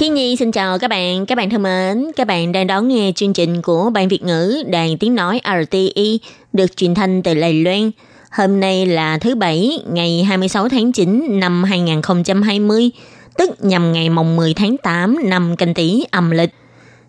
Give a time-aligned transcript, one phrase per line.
[0.00, 3.12] Khi Nhi xin chào các bạn, các bạn thân mến, các bạn đang đón nghe
[3.16, 6.20] chương trình của Ban Việt ngữ Đài Tiếng Nói RTI
[6.52, 7.90] được truyền thanh từ Lài Loan.
[8.30, 12.90] Hôm nay là thứ Bảy, ngày 26 tháng 9 năm 2020,
[13.38, 16.54] tức nhằm ngày mồng 10 tháng 8 năm canh tý âm lịch.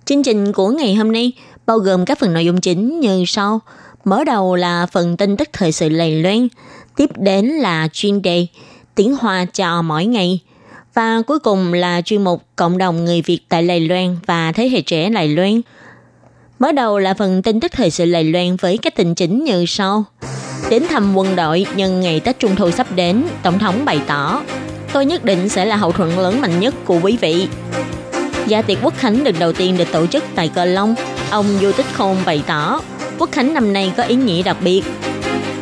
[0.06, 1.32] Chương trình của ngày hôm nay
[1.66, 3.60] bao gồm các phần nội dung chính như sau.
[4.06, 6.48] Mở đầu là phần tin tức thời sự Lài Loan,
[6.96, 8.48] tiếp đến là chuyên đề
[8.96, 10.40] tiếng Hoa cho mỗi ngày–
[10.94, 14.70] và cuối cùng là chuyên mục Cộng đồng người Việt tại Lài Loan và thế
[14.70, 15.62] hệ trẻ Lài Loan.
[16.60, 19.66] Mở đầu là phần tin tức thời sự Lài Loan với các tình chính như
[19.68, 20.04] sau.
[20.70, 24.42] Đến thăm quân đội nhân ngày Tết Trung Thu sắp đến, Tổng thống bày tỏ
[24.94, 27.48] Tôi nhất định sẽ là hậu thuẫn lớn mạnh nhất của quý vị.
[28.48, 30.96] Gia tiệc Quốc Khánh được đầu tiên được tổ chức tại Cờ Long.
[31.30, 32.82] Ông Du Tích Khôn bày tỏ
[33.18, 34.82] Quốc Khánh năm nay có ý nghĩa đặc biệt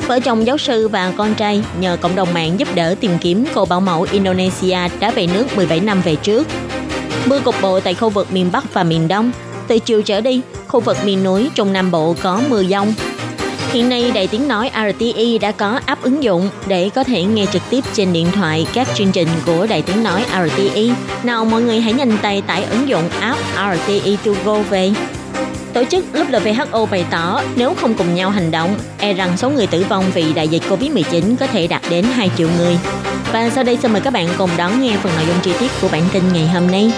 [0.09, 3.45] Vợ chồng giáo sư và con trai nhờ cộng đồng mạng giúp đỡ tìm kiếm
[3.53, 6.47] cô bảo mẫu Indonesia đã về nước 17 năm về trước.
[7.25, 9.31] Mưa cục bộ tại khu vực miền Bắc và miền Đông.
[9.67, 12.93] Từ chiều trở đi, khu vực miền núi trong Nam Bộ có mưa dông.
[13.71, 17.45] Hiện nay, Đài Tiếng Nói RTI đã có app ứng dụng để có thể nghe
[17.45, 20.91] trực tiếp trên điện thoại các chương trình của Đài Tiếng Nói RTI.
[21.23, 23.39] Nào mọi người hãy nhanh tay tải ứng dụng app
[23.87, 24.91] RTI To Go về.
[25.73, 29.67] Tổ chức WHO bày tỏ nếu không cùng nhau hành động, e rằng số người
[29.67, 32.77] tử vong vì đại dịch Covid-19 có thể đạt đến 2 triệu người.
[33.33, 35.71] Và sau đây xin mời các bạn cùng đón nghe phần nội dung chi tiết
[35.81, 36.91] của bản tin ngày hôm nay.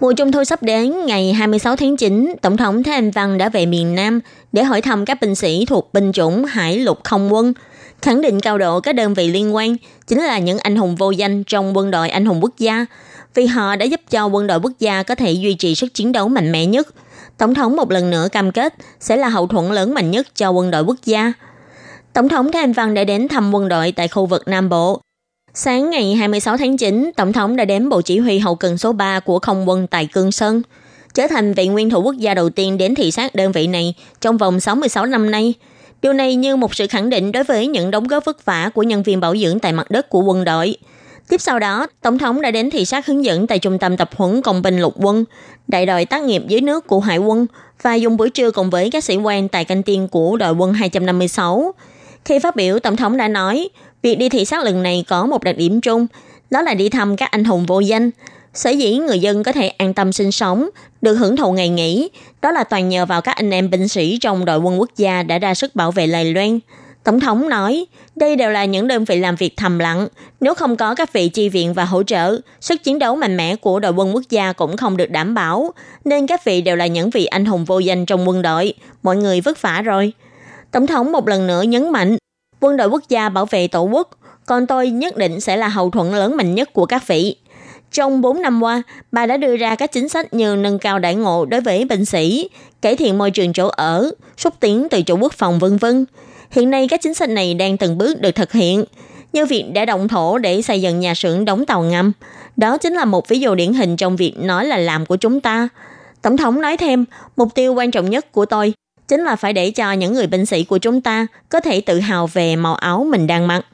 [0.00, 3.48] Mùa trung thu sắp đến, ngày 26 tháng 9, Tổng thống Thái Anh Văn đã
[3.48, 4.20] về miền Nam
[4.52, 7.52] để hỏi thăm các binh sĩ thuộc binh chủng Hải lục không quân,
[8.02, 9.76] khẳng định cao độ các đơn vị liên quan
[10.06, 12.86] chính là những anh hùng vô danh trong quân đội anh hùng quốc gia,
[13.38, 16.12] vì họ đã giúp cho quân đội quốc gia có thể duy trì sức chiến
[16.12, 16.88] đấu mạnh mẽ nhất.
[17.36, 20.50] Tổng thống một lần nữa cam kết sẽ là hậu thuẫn lớn mạnh nhất cho
[20.50, 21.32] quân đội quốc gia.
[22.12, 25.00] Tổng thống Thanh Văn đã đến thăm quân đội tại khu vực Nam Bộ.
[25.54, 28.92] Sáng ngày 26 tháng 9, Tổng thống đã đến Bộ Chỉ huy Hậu cần số
[28.92, 30.62] 3 của không quân tại Cương Sơn,
[31.14, 33.94] trở thành vị nguyên thủ quốc gia đầu tiên đến thị sát đơn vị này
[34.20, 35.54] trong vòng 66 năm nay.
[36.02, 38.82] Điều này như một sự khẳng định đối với những đóng góp vất vả của
[38.82, 40.76] nhân viên bảo dưỡng tại mặt đất của quân đội–
[41.28, 44.10] Tiếp sau đó, Tổng thống đã đến thị sát hướng dẫn tại trung tâm tập
[44.16, 45.24] huấn công binh lục quân,
[45.66, 47.46] đại đội tác nghiệp dưới nước của Hải quân
[47.82, 50.72] và dùng buổi trưa cùng với các sĩ quan tại canh tiên của đội quân
[50.72, 51.74] 256.
[52.24, 53.68] Khi phát biểu, Tổng thống đã nói,
[54.02, 56.06] việc đi thị sát lần này có một đặc điểm chung,
[56.50, 58.10] đó là đi thăm các anh hùng vô danh.
[58.54, 60.68] Sở dĩ người dân có thể an tâm sinh sống,
[61.00, 62.10] được hưởng thụ ngày nghỉ,
[62.42, 65.22] đó là toàn nhờ vào các anh em binh sĩ trong đội quân quốc gia
[65.22, 66.58] đã ra sức bảo vệ Lài Loan.
[67.08, 67.86] Tổng thống nói,
[68.16, 70.08] đây đều là những đơn vị làm việc thầm lặng.
[70.40, 73.56] Nếu không có các vị chi viện và hỗ trợ, sức chiến đấu mạnh mẽ
[73.56, 75.74] của đội quân quốc gia cũng không được đảm bảo.
[76.04, 78.74] Nên các vị đều là những vị anh hùng vô danh trong quân đội.
[79.02, 80.12] Mọi người vất vả rồi.
[80.70, 82.16] Tổng thống một lần nữa nhấn mạnh,
[82.60, 84.10] quân đội quốc gia bảo vệ tổ quốc,
[84.46, 87.36] còn tôi nhất định sẽ là hậu thuẫn lớn mạnh nhất của các vị.
[87.92, 88.82] Trong 4 năm qua,
[89.12, 92.04] bà đã đưa ra các chính sách như nâng cao đại ngộ đối với binh
[92.04, 92.50] sĩ,
[92.82, 96.04] cải thiện môi trường chỗ ở, xúc tiến từ chủ quốc phòng vân vân.
[96.50, 98.84] Hiện nay các chính sách này đang từng bước được thực hiện,
[99.32, 102.12] như việc đã động thổ để xây dựng nhà xưởng đóng tàu ngầm.
[102.56, 105.40] Đó chính là một ví dụ điển hình trong việc nói là làm của chúng
[105.40, 105.68] ta.
[106.22, 107.04] Tổng thống nói thêm,
[107.36, 108.72] mục tiêu quan trọng nhất của tôi
[109.08, 112.00] chính là phải để cho những người binh sĩ của chúng ta có thể tự
[112.00, 113.66] hào về màu áo mình đang mặc.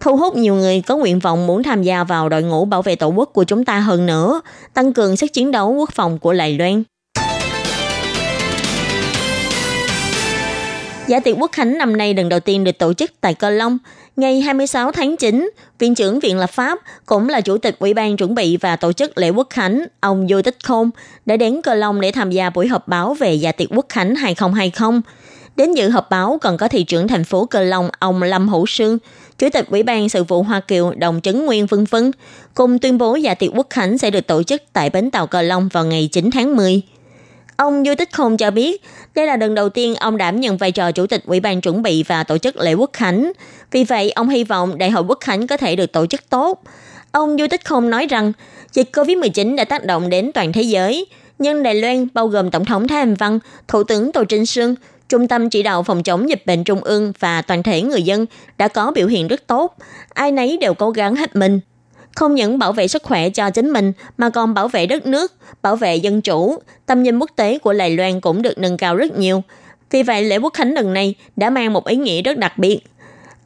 [0.00, 2.96] Thu hút nhiều người có nguyện vọng muốn tham gia vào đội ngũ bảo vệ
[2.96, 4.40] tổ quốc của chúng ta hơn nữa,
[4.74, 6.82] tăng cường sức chiến đấu quốc phòng của Lài Loan.
[11.12, 13.78] Giả tiệc Quốc Khánh năm nay lần đầu tiên được tổ chức tại Cơ Long.
[14.16, 18.16] Ngày 26 tháng 9, Viện trưởng Viện Lập pháp cũng là Chủ tịch Ủy ban
[18.16, 20.90] chuẩn bị và tổ chức lễ Quốc Khánh, ông Du Tích Khôn,
[21.26, 24.14] đã đến Cơ Long để tham gia buổi họp báo về Giả tiệc Quốc Khánh
[24.14, 25.00] 2020.
[25.56, 28.66] Đến dự họp báo còn có thị trưởng thành phố Cơ Long ông Lâm Hữu
[28.66, 28.98] Sương,
[29.38, 32.10] Chủ tịch Ủy ban Sự vụ Hoa Kiều Đồng Trấn Nguyên vân vân
[32.54, 35.42] cùng tuyên bố Giả tiệc Quốc Khánh sẽ được tổ chức tại bến tàu Cờ
[35.42, 36.82] Long vào ngày 9 tháng 10.
[37.56, 38.82] Ông Du Tích Khôn cho biết,
[39.14, 41.82] đây là lần đầu tiên ông đảm nhận vai trò chủ tịch Ủy ban chuẩn
[41.82, 43.32] bị và tổ chức lễ quốc khánh.
[43.70, 46.62] Vì vậy, ông hy vọng Đại hội quốc khánh có thể được tổ chức tốt.
[47.12, 48.32] Ông Du Tích không nói rằng,
[48.72, 51.06] dịch COVID-19 đã tác động đến toàn thế giới,
[51.38, 53.38] nhưng Đài Loan bao gồm Tổng thống Thái Anh Văn,
[53.68, 54.74] Thủ tướng Tô Trinh Sương,
[55.08, 58.26] Trung tâm chỉ đạo phòng chống dịch bệnh Trung ương và toàn thể người dân
[58.58, 59.76] đã có biểu hiện rất tốt.
[60.14, 61.60] Ai nấy đều cố gắng hết mình
[62.16, 65.32] không những bảo vệ sức khỏe cho chính mình mà còn bảo vệ đất nước,
[65.62, 66.58] bảo vệ dân chủ.
[66.86, 69.42] Tầm nhìn quốc tế của Đài Loan cũng được nâng cao rất nhiều.
[69.90, 72.80] Vì vậy, lễ quốc khánh lần này đã mang một ý nghĩa rất đặc biệt.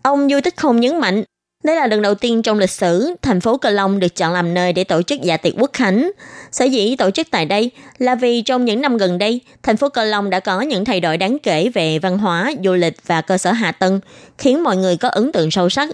[0.02, 1.24] Ông Du Tích Không nhấn mạnh,
[1.66, 4.54] đây là lần đầu tiên trong lịch sử, thành phố Cờ Long được chọn làm
[4.54, 6.10] nơi để tổ chức dạ tiệc quốc khánh.
[6.52, 9.88] Sở dĩ tổ chức tại đây là vì trong những năm gần đây, thành phố
[9.88, 13.20] Cờ Long đã có những thay đổi đáng kể về văn hóa, du lịch và
[13.20, 14.00] cơ sở hạ tầng,
[14.38, 15.88] khiến mọi người có ấn tượng sâu sắc.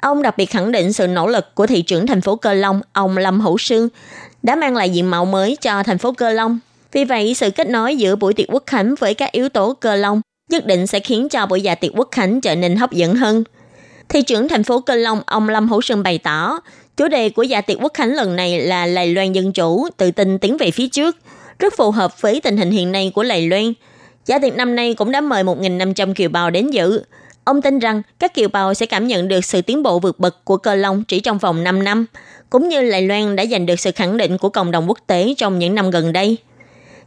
[0.00, 2.80] Ông đặc biệt khẳng định sự nỗ lực của thị trưởng thành phố Cờ Long,
[2.92, 3.88] ông Lâm Hữu Sương,
[4.42, 6.58] đã mang lại diện mạo mới cho thành phố Cờ Long.
[6.92, 9.96] Vì vậy, sự kết nối giữa buổi tiệc quốc khánh với các yếu tố Cờ
[9.96, 10.20] Long
[10.50, 13.44] nhất định sẽ khiến cho buổi dạ tiệc quốc khánh trở nên hấp dẫn hơn.
[14.08, 16.60] Thị trưởng thành phố Cơ Long ông Lâm Hữu Sơn bày tỏ,
[16.96, 20.10] chủ đề của dạ tiệc quốc khánh lần này là Lài Loan Dân Chủ, tự
[20.10, 21.16] tin tiến về phía trước,
[21.58, 23.72] rất phù hợp với tình hình hiện nay của Lài Loan.
[24.26, 27.00] Dạ tiệc năm nay cũng đã mời 1.500 kiều bào đến dự.
[27.44, 30.44] Ông tin rằng các kiều bào sẽ cảm nhận được sự tiến bộ vượt bậc
[30.44, 32.06] của Cơ Long chỉ trong vòng 5 năm,
[32.50, 35.34] cũng như Lài Loan đã giành được sự khẳng định của cộng đồng quốc tế
[35.38, 36.36] trong những năm gần đây.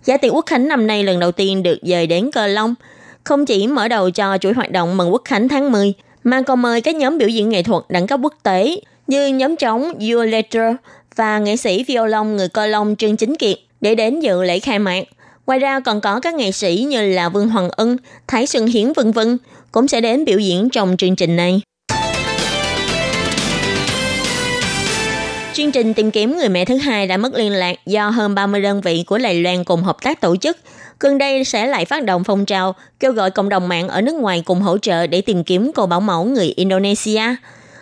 [0.03, 2.75] Dạ tiệc quốc khánh năm nay lần đầu tiên được dời đến Cơ Long,
[3.23, 6.61] không chỉ mở đầu cho chuỗi hoạt động mừng quốc khánh tháng 10, mà còn
[6.61, 10.29] mời các nhóm biểu diễn nghệ thuật đẳng cấp quốc tế như nhóm trống Your
[10.29, 10.75] Letter
[11.15, 14.79] và nghệ sĩ violon người Cơ Long Trương Chính Kiệt để đến dự lễ khai
[14.79, 15.03] mạc.
[15.47, 17.97] Ngoài ra còn có các nghệ sĩ như là Vương Hoàng Ân,
[18.27, 19.37] Thái Xuân Hiến vân vân
[19.71, 21.61] cũng sẽ đến biểu diễn trong chương trình này.
[25.53, 28.61] Chương trình tìm kiếm người mẹ thứ hai đã mất liên lạc do hơn 30
[28.61, 30.57] đơn vị của Đài Loan cùng hợp tác tổ chức.
[30.99, 34.15] Gần đây sẽ lại phát động phong trào kêu gọi cộng đồng mạng ở nước
[34.15, 37.21] ngoài cùng hỗ trợ để tìm kiếm cô bảo mẫu người Indonesia.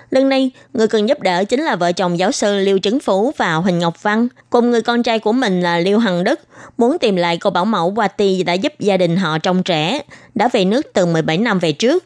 [0.10, 3.32] Lần này, người cần giúp đỡ chính là vợ chồng giáo sư Liêu Trấn Phú
[3.38, 6.40] và Huỳnh Ngọc Văn, cùng người con trai của mình là Liêu Hằng Đức,
[6.78, 10.02] muốn tìm lại cô bảo mẫu Wati đã giúp gia đình họ trong trẻ,
[10.36, 12.04] đã về nước từ 17 năm về trước.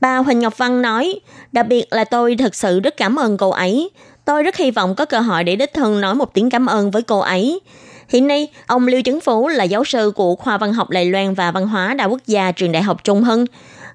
[0.00, 1.20] Bà Huỳnh Ngọc Văn nói,
[1.52, 3.90] đặc biệt là tôi thật sự rất cảm ơn cô ấy.
[4.28, 6.90] Tôi rất hy vọng có cơ hội để đích thân nói một tiếng cảm ơn
[6.90, 7.60] với cô ấy.
[8.08, 11.34] Hiện nay, ông Lưu Trấn Phú là giáo sư của khoa văn học Đài Loan
[11.34, 13.44] và văn hóa đa quốc gia trường Đại học Trung Hưng.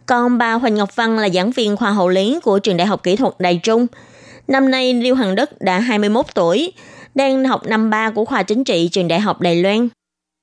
[0.06, 3.04] Còn bà Huỳnh Ngọc Văn là giảng viên khoa hậu lý của trường Đại học
[3.04, 3.88] Kỹ thuật Đài Trung.
[4.48, 6.74] Năm nay, Lưu Hằng Đức đã 21 tuổi,
[7.16, 9.88] đang học năm 3 của khoa chính trị trường Đại học Đài Loan.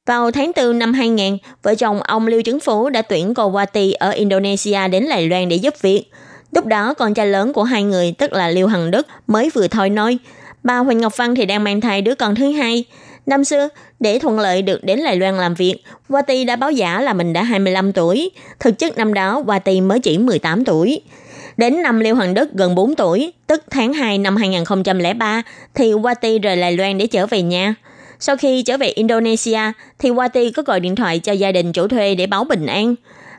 [0.06, 3.92] Vào tháng 4 năm 2000, vợ chồng ông Lưu Trấn Phú đã tuyển cô Wati
[3.98, 6.04] ở Indonesia đến Đài Loan để giúp việc.
[6.52, 9.68] Lúc đó con trai lớn của hai người, tức là Lưu Hằng Đức, mới vừa
[9.68, 10.18] thôi nói.
[10.62, 12.84] Bà Huỳnh Ngọc Văn thì đang mang thai đứa con thứ hai.
[13.26, 13.68] Năm xưa,
[14.00, 15.76] để thuận lợi được đến Đài Loan làm việc,
[16.08, 18.30] Wati đã báo giả là mình đã 25 tuổi.
[18.60, 21.00] Thực chất năm đó, Wati mới chỉ 18 tuổi.
[21.56, 25.42] Đến năm Liêu Hoàng Đức gần 4 tuổi, tức tháng 2 năm 2003,
[25.74, 27.74] thì Wati rời Đài Loan để trở về nhà.
[28.20, 29.60] Sau khi trở về Indonesia,
[29.98, 32.94] thì Wati có gọi điện thoại cho gia đình chủ thuê để báo bình an.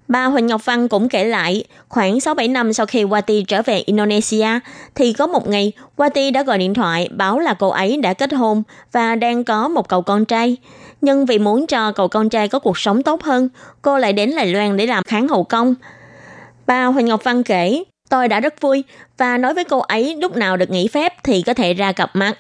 [0.08, 3.78] Bà Huỳnh Ngọc Văn cũng kể lại, khoảng 6-7 năm sau khi Wati trở về
[3.78, 4.48] Indonesia,
[4.96, 8.34] thì có một ngày Wati đã gọi điện thoại báo là cô ấy đã kết
[8.34, 10.58] hôn và đang có một cậu con trai.
[11.02, 13.50] Nhưng vì muốn cho cậu con trai có cuộc sống tốt hơn,
[13.82, 15.76] cô lại đến Đài Loan để làm kháng hậu công.
[16.68, 18.84] Bà Huỳnh Ngọc Văn kể, tôi đã rất vui
[19.18, 22.10] và nói với cô ấy lúc nào được nghỉ phép thì có thể ra gặp
[22.14, 22.38] mặt.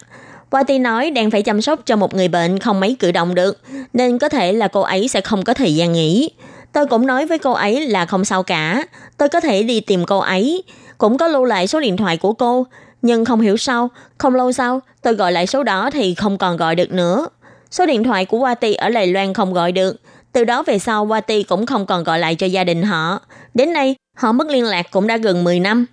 [0.51, 3.61] Wati nói đang phải chăm sóc cho một người bệnh không mấy cử động được,
[3.93, 6.29] nên có thể là cô ấy sẽ không có thời gian nghỉ.
[6.73, 8.85] Tôi cũng nói với cô ấy là không sao cả,
[9.18, 10.63] tôi có thể đi tìm cô ấy,
[10.97, 12.68] cũng có lưu lại số điện thoại của cô,
[13.01, 16.57] nhưng không hiểu sao, không lâu sau, tôi gọi lại số đó thì không còn
[16.57, 17.28] gọi được nữa.
[17.71, 19.95] Số điện thoại của Wati ở Đài Loan không gọi được,
[20.31, 23.19] từ đó về sau Wati cũng không còn gọi lại cho gia đình họ.
[23.54, 25.85] Đến nay, họ mất liên lạc cũng đã gần 10 năm.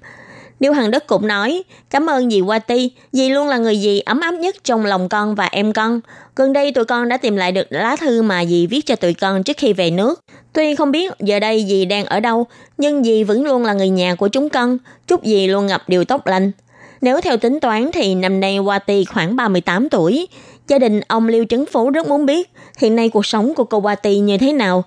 [0.61, 4.21] Điêu Hằng Đức cũng nói, cảm ơn dì Wati, dì luôn là người dì ấm
[4.21, 6.01] áp nhất trong lòng con và em con.
[6.37, 9.15] Gần đây tụi con đã tìm lại được lá thư mà dì viết cho tụi
[9.15, 10.21] con trước khi về nước.
[10.53, 12.47] Tuy không biết giờ đây dì đang ở đâu,
[12.79, 14.79] nhưng dì vẫn luôn là người nhà của chúng con.
[15.07, 16.53] Chúc dì luôn ngập điều tốt lành.
[17.01, 20.29] Nếu theo tính toán thì năm nay Wati khoảng 38 tuổi.
[20.69, 23.81] Gia đình ông Liêu Trấn Phú rất muốn biết hiện nay cuộc sống của cô
[23.81, 24.85] Wati như thế nào.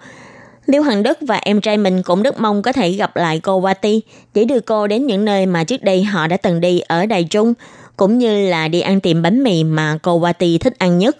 [0.66, 3.62] Liêu Hằng Đức và em trai mình cũng rất mong có thể gặp lại cô
[3.62, 4.00] Wati
[4.34, 7.24] để đưa cô đến những nơi mà trước đây họ đã từng đi ở Đài
[7.24, 7.54] Trung,
[7.98, 11.18] cũng như là đi ăn tiệm bánh mì mà cô Wati thích ăn nhất.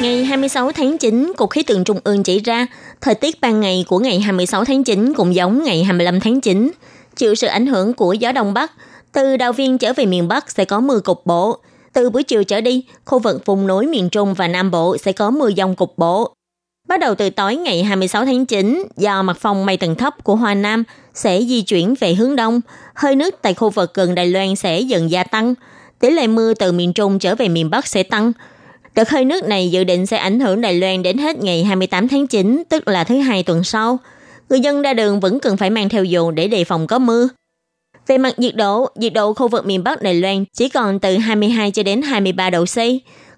[0.00, 2.66] Ngày 26 tháng 9, Cục Khí tượng Trung ương chỉ ra,
[3.00, 6.70] thời tiết ban ngày của ngày 26 tháng 9 cũng giống ngày 25 tháng 9.
[7.16, 8.72] Chịu sự ảnh hưởng của gió Đông Bắc,
[9.12, 11.58] từ đào viên trở về miền Bắc sẽ có mưa cục bộ.
[11.92, 15.12] Từ buổi chiều trở đi, khu vực vùng núi miền Trung và Nam Bộ sẽ
[15.12, 16.34] có mưa dông cục bộ.
[16.88, 20.36] Bắt đầu từ tối ngày 26 tháng 9, do mặt phong mây tầng thấp của
[20.36, 20.84] Hoa Nam
[21.14, 22.60] sẽ di chuyển về hướng đông,
[22.94, 25.54] hơi nước tại khu vực gần Đài Loan sẽ dần gia tăng.
[25.98, 28.32] Tỷ lệ mưa từ miền Trung trở về miền Bắc sẽ tăng,
[28.94, 32.08] Đợt hơi nước này dự định sẽ ảnh hưởng Đài Loan đến hết ngày 28
[32.08, 33.98] tháng 9, tức là thứ hai tuần sau.
[34.48, 37.28] Người dân ra đường vẫn cần phải mang theo dù để đề phòng có mưa.
[38.12, 41.16] Về mặt nhiệt độ, nhiệt độ khu vực miền Bắc Đài Loan chỉ còn từ
[41.16, 42.76] 22 cho đến 23 độ C,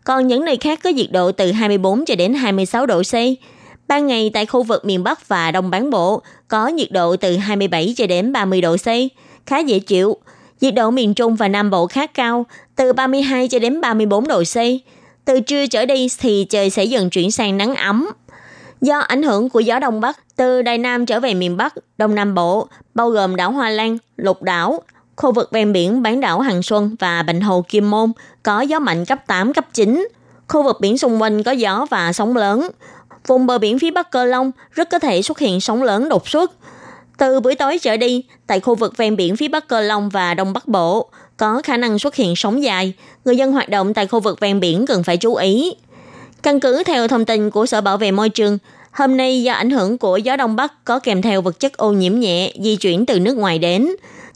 [0.05, 3.15] còn những nơi khác có nhiệt độ từ 24 cho đến 26 độ C.
[3.89, 7.37] Ban ngày tại khu vực miền Bắc và Đông Bán Bộ có nhiệt độ từ
[7.37, 8.87] 27 cho đến 30 độ C,
[9.47, 10.17] khá dễ chịu.
[10.61, 14.43] Nhiệt độ miền Trung và Nam Bộ khá cao, từ 32 cho đến 34 độ
[14.43, 14.57] C.
[15.25, 18.11] Từ trưa trở đi thì trời sẽ dần chuyển sang nắng ấm.
[18.81, 22.15] Do ảnh hưởng của gió Đông Bắc, từ Đài Nam trở về miền Bắc, Đông
[22.15, 24.83] Nam Bộ, bao gồm đảo Hoa Lan, Lục đảo,
[25.17, 28.13] khu vực ven biển bán đảo Hằng Xuân và bình Hồ Kim Môn
[28.43, 30.09] có gió mạnh cấp 8, cấp 9.
[30.49, 32.69] Khu vực biển xung quanh có gió và sóng lớn.
[33.27, 36.29] Vùng bờ biển phía Bắc Cơ Long rất có thể xuất hiện sóng lớn đột
[36.29, 36.53] xuất.
[37.19, 40.35] Từ buổi tối trở đi, tại khu vực ven biển phía Bắc Cơ Long và
[40.35, 42.93] Đông Bắc Bộ, có khả năng xuất hiện sóng dài.
[43.25, 45.75] Người dân hoạt động tại khu vực ven biển cần phải chú ý.
[46.45, 48.59] Căn cứ theo thông tin của Sở Bảo vệ Môi trường,
[48.93, 51.93] hôm nay do ảnh hưởng của gió Đông Bắc có kèm theo vật chất ô
[51.93, 53.89] nhiễm nhẹ di chuyển từ nước ngoài đến.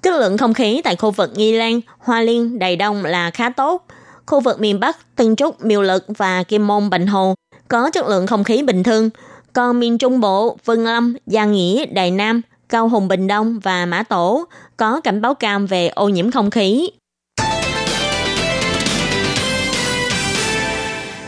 [0.03, 3.51] Chất lượng không khí tại khu vực Nghi Lan, Hoa Liên, Đài Đông là khá
[3.51, 3.87] tốt.
[4.27, 7.35] Khu vực miền Bắc, Tân Trúc, Miêu Lực và Kim Môn, bình Hồ
[7.69, 9.11] có chất lượng không khí bình thường.
[9.53, 13.87] Còn miền Trung Bộ, Vân Lâm, Gia Nghĩa, Đài Nam, Cao Hùng Bình Đông và
[13.87, 14.45] Mã Tổ
[14.77, 16.91] có cảnh báo cam về ô nhiễm không khí.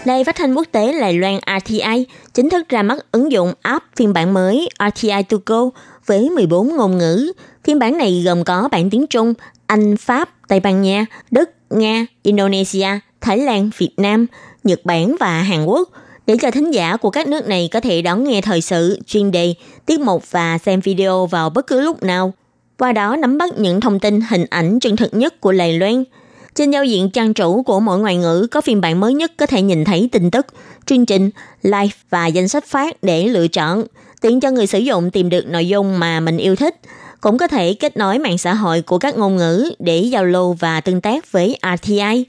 [0.05, 3.85] Đài phát thanh quốc tế Đài Loan RTI chính thức ra mắt ứng dụng app
[3.97, 5.71] phiên bản mới RTI To Go
[6.07, 7.33] với 14 ngôn ngữ.
[7.65, 9.35] Phiên bản này gồm có bản tiếng Trung,
[9.67, 12.89] Anh, Pháp, Tây Ban Nha, Đức, Nga, Indonesia,
[13.21, 14.27] Thái Lan, Việt Nam,
[14.65, 15.89] Nhật Bản và Hàn Quốc
[16.27, 19.31] để cho thính giả của các nước này có thể đón nghe thời sự, chuyên
[19.31, 19.55] đề,
[19.87, 22.33] tiết mục và xem video vào bất cứ lúc nào.
[22.79, 26.05] Qua đó nắm bắt những thông tin hình ảnh chân thực nhất của Đài Loan–
[26.55, 29.47] trên giao diện trang chủ của mỗi ngoại ngữ có phiên bản mới nhất có
[29.47, 30.47] thể nhìn thấy tin tức,
[30.87, 31.31] chương trình,
[31.63, 33.85] live và danh sách phát để lựa chọn,
[34.21, 36.75] tiện cho người sử dụng tìm được nội dung mà mình yêu thích.
[37.21, 40.53] Cũng có thể kết nối mạng xã hội của các ngôn ngữ để giao lưu
[40.53, 42.25] và tương tác với RTI.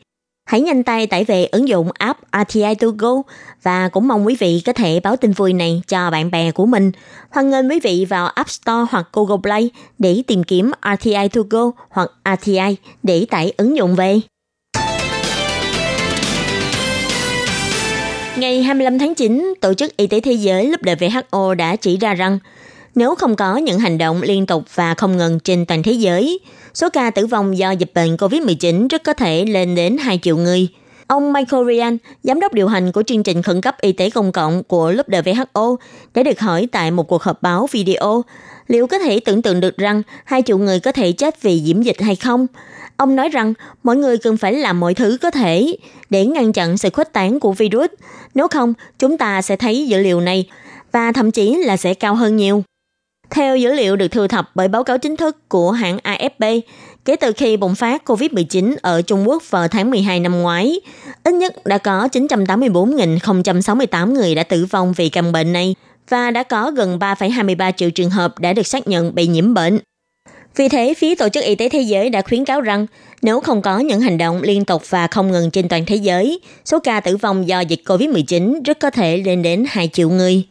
[0.52, 3.10] Hãy nhanh tay tải về ứng dụng app RTI To Go
[3.64, 6.66] và cũng mong quý vị có thể báo tin vui này cho bạn bè của
[6.66, 6.92] mình.
[7.30, 11.42] Hoan nghênh quý vị vào App Store hoặc Google Play để tìm kiếm RTI To
[11.50, 14.20] Go hoặc RTI để tải ứng dụng về.
[18.38, 22.40] Ngày 25 tháng 9, Tổ chức Y tế Thế giới WHO đã chỉ ra rằng
[22.96, 26.40] nếu không có những hành động liên tục và không ngừng trên toàn thế giới,
[26.74, 30.38] số ca tử vong do dịch bệnh COVID-19 rất có thể lên đến 2 triệu
[30.38, 30.68] người.
[31.08, 34.32] Ông Michael Ryan, giám đốc điều hành của chương trình khẩn cấp y tế công
[34.32, 35.76] cộng của WHO,
[36.14, 38.24] đã được hỏi tại một cuộc họp báo video
[38.68, 41.82] liệu có thể tưởng tượng được rằng hai triệu người có thể chết vì nhiễm
[41.82, 42.48] dịch hay không.
[42.98, 45.76] Ông nói rằng mọi người cần phải làm mọi thứ có thể
[46.10, 47.90] để ngăn chặn sự khuếch tán của virus.
[48.36, 50.50] Nếu không, chúng ta sẽ thấy dữ liệu này
[50.92, 52.64] và thậm chí là sẽ cao hơn nhiều.
[53.32, 56.62] Theo dữ liệu được thu thập bởi báo cáo chính thức của hãng AFP,
[57.06, 60.82] kể từ khi bùng phát COVID-19 ở Trung Quốc vào tháng 12 năm ngoái,
[61.24, 65.76] ít nhất đã có 984.068 người đã tử vong vì căn bệnh này
[66.10, 69.80] và đã có gần 3,23 triệu trường hợp đã được xác nhận bị nhiễm bệnh.
[70.56, 72.86] Vì thế, phía Tổ chức Y tế Thế giới đã khuyến cáo rằng
[73.22, 76.40] nếu không có những hành động liên tục và không ngừng trên toàn thế giới,
[76.66, 80.44] số ca tử vong do dịch COVID-19 rất có thể lên đến 2 triệu người.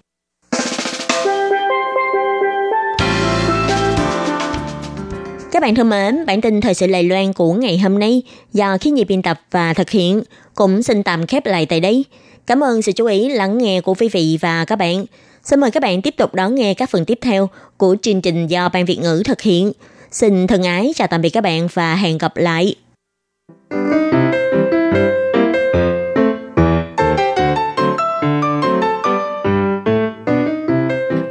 [5.61, 8.79] Các bạn thân mến, bản tin thời sự Lài Loan của ngày hôm nay do
[8.79, 10.23] khí nhịp biên tập và thực hiện
[10.55, 12.05] cũng xin tạm khép lại tại đây.
[12.47, 15.05] Cảm ơn sự chú ý lắng nghe của quý vị và các bạn.
[15.43, 18.47] Xin mời các bạn tiếp tục đón nghe các phần tiếp theo của chương trình
[18.47, 19.73] do Ban Việt ngữ thực hiện.
[20.11, 22.75] Xin thân ái chào tạm biệt các bạn và hẹn gặp lại.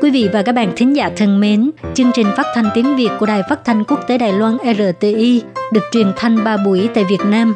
[0.09, 3.09] Quý vị và các bạn thính giả thân mến, chương trình phát thanh tiếng Việt
[3.19, 5.41] của Đài Phát thanh Quốc tế Đài Loan RTI
[5.73, 7.55] được truyền thanh 3 buổi tại Việt Nam,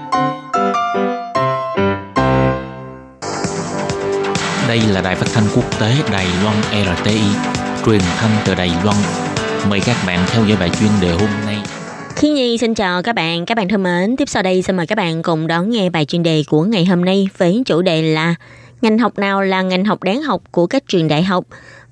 [4.71, 6.55] Đây là đài phát thanh quốc tế Đài Loan
[6.97, 7.21] RTI,
[7.85, 8.97] truyền thanh từ Đài Loan.
[9.69, 11.57] Mời các bạn theo dõi bài chuyên đề hôm nay.
[12.15, 14.15] Khi Nhi xin chào các bạn, các bạn thân mến.
[14.17, 16.85] Tiếp sau đây xin mời các bạn cùng đón nghe bài chuyên đề của ngày
[16.85, 18.35] hôm nay với chủ đề là
[18.81, 21.43] ngành học nào là ngành học đáng học của các trường đại học.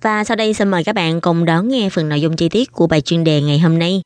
[0.02, 2.72] Và sau đây xin mời các bạn cùng đón nghe phần nội dung chi tiết
[2.72, 4.02] của bài chuyên đề ngày hôm nay.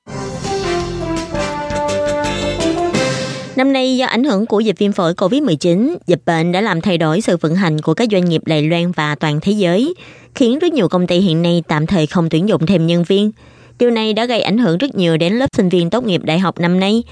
[3.56, 6.98] Năm nay do ảnh hưởng của dịch viêm phổi COVID-19, dịch bệnh đã làm thay
[6.98, 9.94] đổi sự vận hành của các doanh nghiệp Đài Loan và toàn thế giới,
[10.36, 13.32] khiến rất nhiều công ty hiện nay tạm thời không tuyển dụng thêm nhân viên.
[13.80, 16.40] Điều này đã gây ảnh hưởng rất nhiều đến lớp sinh viên tốt nghiệp đại
[16.40, 17.04] học năm nay.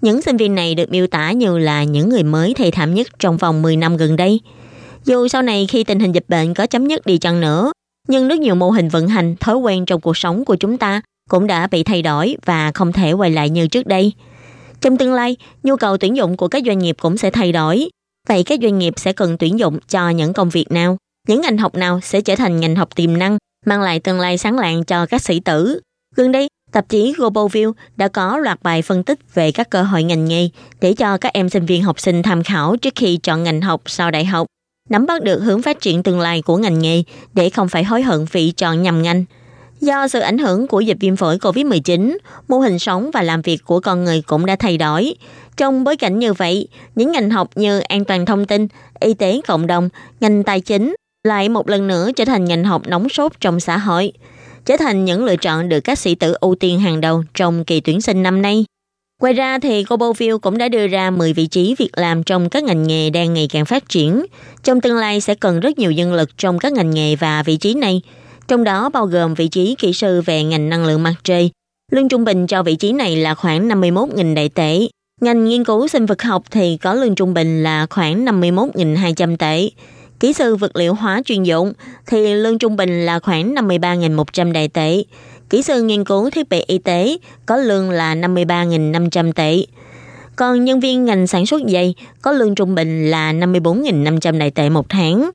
[0.00, 3.06] Những sinh viên này được miêu tả như là những người mới thầy thảm nhất
[3.18, 4.40] trong vòng 10 năm gần đây.
[5.04, 7.72] Dù sau này khi tình hình dịch bệnh có chấm dứt đi chăng nữa,
[8.08, 11.00] nhưng rất nhiều mô hình vận hành, thói quen trong cuộc sống của chúng ta
[11.30, 14.12] cũng đã bị thay đổi và không thể quay lại như trước đây.
[14.82, 17.88] Trong tương lai, nhu cầu tuyển dụng của các doanh nghiệp cũng sẽ thay đổi.
[18.28, 20.96] Vậy các doanh nghiệp sẽ cần tuyển dụng cho những công việc nào?
[21.28, 24.38] Những ngành học nào sẽ trở thành ngành học tiềm năng, mang lại tương lai
[24.38, 25.80] sáng lạng cho các sĩ tử?
[26.16, 29.82] Gần đây, tạp chí Global View đã có loạt bài phân tích về các cơ
[29.82, 30.48] hội ngành nghề
[30.80, 33.82] để cho các em sinh viên học sinh tham khảo trước khi chọn ngành học
[33.86, 34.46] sau đại học,
[34.88, 37.02] nắm bắt được hướng phát triển tương lai của ngành nghề
[37.34, 39.24] để không phải hối hận vì chọn nhầm ngành.
[39.82, 42.16] Do sự ảnh hưởng của dịch viêm phổi COVID-19,
[42.48, 45.14] mô hình sống và làm việc của con người cũng đã thay đổi.
[45.56, 48.68] Trong bối cảnh như vậy, những ngành học như an toàn thông tin,
[49.00, 49.88] y tế cộng đồng,
[50.20, 53.78] ngành tài chính lại một lần nữa trở thành ngành học nóng sốt trong xã
[53.78, 54.12] hội,
[54.64, 57.80] trở thành những lựa chọn được các sĩ tử ưu tiên hàng đầu trong kỳ
[57.80, 58.64] tuyển sinh năm nay.
[59.20, 62.64] Ngoài ra thì Global cũng đã đưa ra 10 vị trí việc làm trong các
[62.64, 64.26] ngành nghề đang ngày càng phát triển.
[64.62, 67.56] Trong tương lai sẽ cần rất nhiều nhân lực trong các ngành nghề và vị
[67.56, 68.02] trí này–
[68.48, 71.50] trong đó bao gồm vị trí kỹ sư về ngành năng lượng mặt trời.
[71.92, 74.78] Lương trung bình cho vị trí này là khoảng 51.000 đại tệ.
[75.20, 79.70] Ngành nghiên cứu sinh vật học thì có lương trung bình là khoảng 51.200 tệ.
[80.20, 81.72] Kỹ sư vật liệu hóa chuyên dụng
[82.06, 85.02] thì lương trung bình là khoảng 53.100 đại tệ.
[85.50, 87.16] Kỹ sư nghiên cứu thiết bị y tế
[87.46, 89.66] có lương là 53.500 tệ.
[90.36, 94.68] Còn nhân viên ngành sản xuất dây có lương trung bình là 54.500 đại tệ
[94.68, 95.30] một tháng.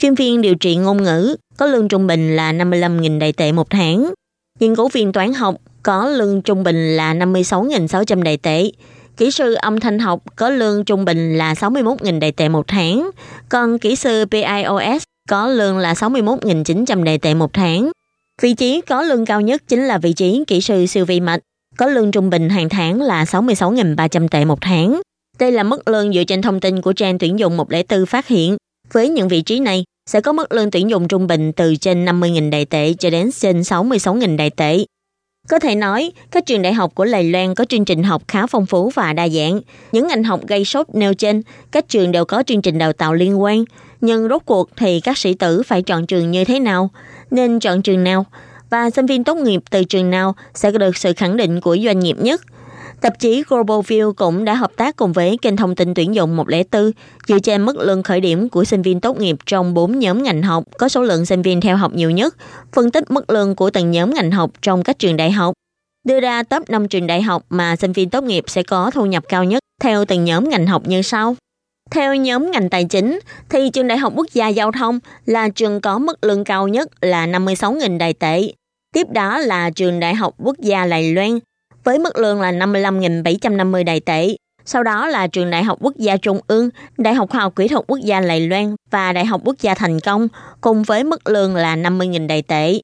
[0.00, 3.70] Chuyên viên điều trị ngôn ngữ có lương trung bình là 55.000 đại tệ một
[3.70, 4.14] tháng.
[4.60, 8.70] Nghiên cứu viên toán học có lương trung bình là 56.600 đại tệ.
[9.16, 13.10] Kỹ sư âm thanh học có lương trung bình là 61.000 đại tệ một tháng.
[13.48, 17.90] Còn kỹ sư PIOS có lương là 61.900 đại tệ một tháng.
[18.42, 21.40] Vị trí có lương cao nhất chính là vị trí kỹ sư siêu vi mạch,
[21.76, 25.00] có lương trung bình hàng tháng là 66.300 tệ một tháng.
[25.38, 28.56] Đây là mức lương dựa trên thông tin của trang tuyển dụng 104 phát hiện.
[28.92, 32.04] Với những vị trí này, sẽ có mức lương tuyển dụng trung bình từ trên
[32.04, 34.84] 50.000 đại tệ cho đến trên 66.000 đại tệ.
[35.48, 38.46] Có thể nói, các trường đại học của Lài Loan có chương trình học khá
[38.46, 39.60] phong phú và đa dạng.
[39.92, 43.14] Những ngành học gây sốt nêu trên, các trường đều có chương trình đào tạo
[43.14, 43.64] liên quan.
[44.00, 46.90] Nhưng rốt cuộc thì các sĩ tử phải chọn trường như thế nào?
[47.30, 48.26] Nên chọn trường nào?
[48.70, 52.00] Và sinh viên tốt nghiệp từ trường nào sẽ được sự khẳng định của doanh
[52.00, 52.40] nghiệp nhất–
[53.00, 56.36] Tạp chí Global View cũng đã hợp tác cùng với kênh thông tin tuyển dụng
[56.36, 56.90] 104
[57.28, 60.42] dựa trên mức lương khởi điểm của sinh viên tốt nghiệp trong 4 nhóm ngành
[60.42, 62.36] học có số lượng sinh viên theo học nhiều nhất,
[62.72, 65.54] phân tích mức lương của từng nhóm ngành học trong các trường đại học,
[66.06, 69.06] đưa ra top 5 trường đại học mà sinh viên tốt nghiệp sẽ có thu
[69.06, 71.36] nhập cao nhất theo từng nhóm ngành học như sau.
[71.90, 75.80] Theo nhóm ngành tài chính, thì trường Đại học Quốc gia Giao thông là trường
[75.80, 78.52] có mức lương cao nhất là 56.000 đài tệ.
[78.94, 81.38] Tiếp đó là trường Đại học Quốc gia Lài Loan
[81.84, 84.36] với mức lương là 55.750 đại tệ.
[84.64, 87.68] Sau đó là Trường Đại học Quốc gia Trung ương, Đại học Khoa học Kỹ
[87.68, 90.28] thuật Quốc gia Lài Loan và Đại học Quốc gia Thành Công
[90.60, 92.80] cùng với mức lương là 50.000 đại tệ.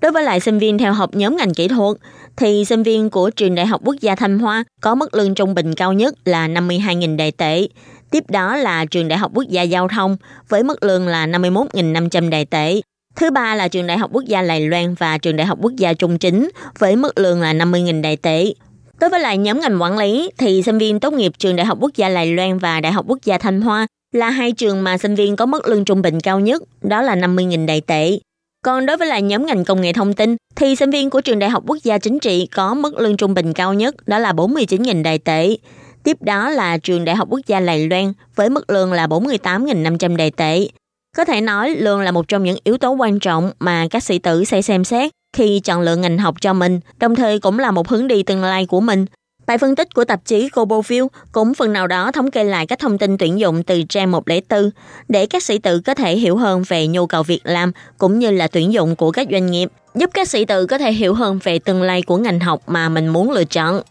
[0.00, 1.96] Đối với lại sinh viên theo học nhóm ngành kỹ thuật,
[2.36, 5.54] thì sinh viên của Trường Đại học Quốc gia Thanh Hoa có mức lương trung
[5.54, 7.68] bình cao nhất là 52.000 đại tệ.
[8.10, 10.16] Tiếp đó là Trường Đại học Quốc gia Giao thông
[10.48, 12.80] với mức lương là 51.500 đại tệ.
[13.20, 15.72] Thứ ba là Trường Đại học Quốc gia Lài Loan và Trường Đại học Quốc
[15.76, 18.44] gia Trung Chính với mức lương là 50.000 đại tệ.
[19.00, 21.78] Đối với lại nhóm ngành quản lý thì sinh viên tốt nghiệp Trường Đại học
[21.80, 24.98] Quốc gia Lài Loan và Đại học Quốc gia Thanh Hoa là hai trường mà
[24.98, 28.18] sinh viên có mức lương trung bình cao nhất, đó là 50.000 đại tệ.
[28.64, 31.38] Còn đối với lại nhóm ngành công nghệ thông tin thì sinh viên của Trường
[31.38, 34.32] Đại học Quốc gia Chính trị có mức lương trung bình cao nhất, đó là
[34.32, 35.56] 49.000 đại tệ.
[36.04, 40.16] Tiếp đó là Trường Đại học Quốc gia Lài Loan với mức lương là 48.500
[40.16, 40.68] đại tệ.
[41.16, 44.18] Có thể nói lương là một trong những yếu tố quan trọng mà các sĩ
[44.18, 47.70] tử sẽ xem xét khi chọn lựa ngành học cho mình, đồng thời cũng là
[47.70, 49.06] một hướng đi tương lai của mình.
[49.46, 51.00] Bài phân tích của tạp chí Global
[51.32, 54.70] cũng phần nào đó thống kê lại các thông tin tuyển dụng từ trang 104
[55.08, 58.30] để các sĩ tử có thể hiểu hơn về nhu cầu việc làm cũng như
[58.30, 61.38] là tuyển dụng của các doanh nghiệp, giúp các sĩ tử có thể hiểu hơn
[61.42, 63.82] về tương lai của ngành học mà mình muốn lựa chọn.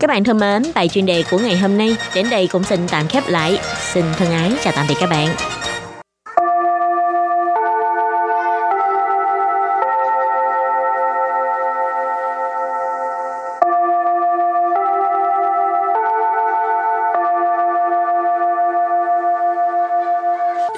[0.00, 2.80] Các bạn thân mến, bài chuyên đề của ngày hôm nay đến đây cũng xin
[2.88, 3.58] tạm khép lại.
[3.92, 5.61] Xin thân ái chào tạm biệt các bạn.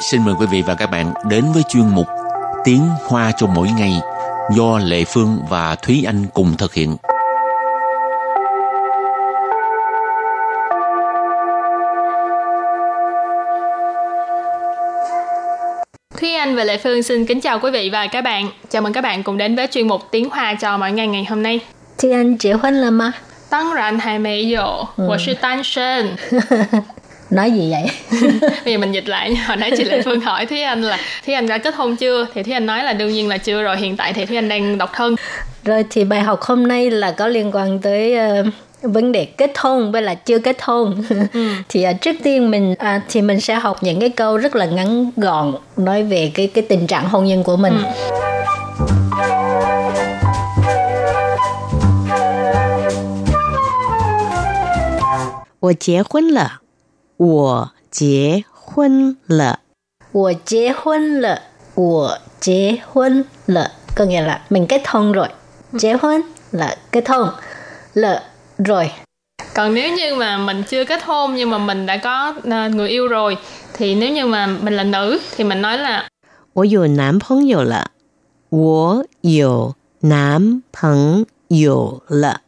[0.03, 2.07] xin mời quý vị và các bạn đến với chuyên mục
[2.63, 4.01] Tiếng Hoa cho mỗi ngày
[4.55, 6.97] do Lệ Phương và Thúy Anh cùng thực hiện.
[16.19, 18.49] Thúy Anh và Lệ Phương xin kính chào quý vị và các bạn.
[18.69, 21.25] Chào mừng các bạn cùng đến với chuyên mục Tiếng Hoa cho mỗi ngày ngày
[21.29, 21.59] hôm nay.
[21.97, 23.13] Thúy Anh 结婚了吗？
[23.49, 26.15] 当然还没有，我是单身。
[27.29, 27.85] Nói gì vậy?
[28.65, 31.33] Bây giờ mình dịch lại hồi nãy chị Lệ Phương hỏi Thúy Anh là Thúy
[31.33, 32.27] Anh đã kết hôn chưa?
[32.33, 33.77] Thì Thúy Anh nói là đương nhiên là chưa rồi.
[33.77, 35.15] Hiện tại thì Thúy Anh đang độc thân.
[35.63, 38.43] Rồi thì bài học hôm nay là có liên quan tới ờ,
[38.81, 41.03] vấn đề kết hôn với là chưa kết hôn.
[41.69, 44.65] thì à, trước tiên mình à, thì mình sẽ học những cái câu rất là
[44.65, 47.73] ngắn gọn nói về cái cái tình trạng hôn nhân của mình.
[55.61, 56.61] 我结婚了，
[57.17, 59.59] 我结婚了，
[60.11, 61.41] 我结婚了，
[61.75, 65.27] 我结婚了 có nghĩa là mình kết hôn rồi.
[65.79, 67.29] Kết hôn là kết hôn.
[67.93, 68.21] Lợ
[68.57, 68.91] rồi.
[69.53, 72.89] Còn nếu như mà mình chưa kết hôn nhưng mà mình đã có à, người
[72.89, 73.37] yêu rồi
[73.73, 76.07] thì nếu như mà mình là nữ thì mình nói là
[76.53, 77.91] 我有男朋友了，
[78.49, 82.41] 我有男朋友了，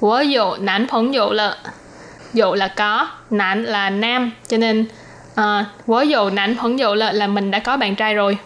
[0.00, 1.56] Wo dụ nán phóng dụ là
[2.34, 4.80] dụ là có, nán là nam cho nên
[5.32, 8.38] uh, wo dụ nán phóng dụ là là mình đã có bạn trai rồi.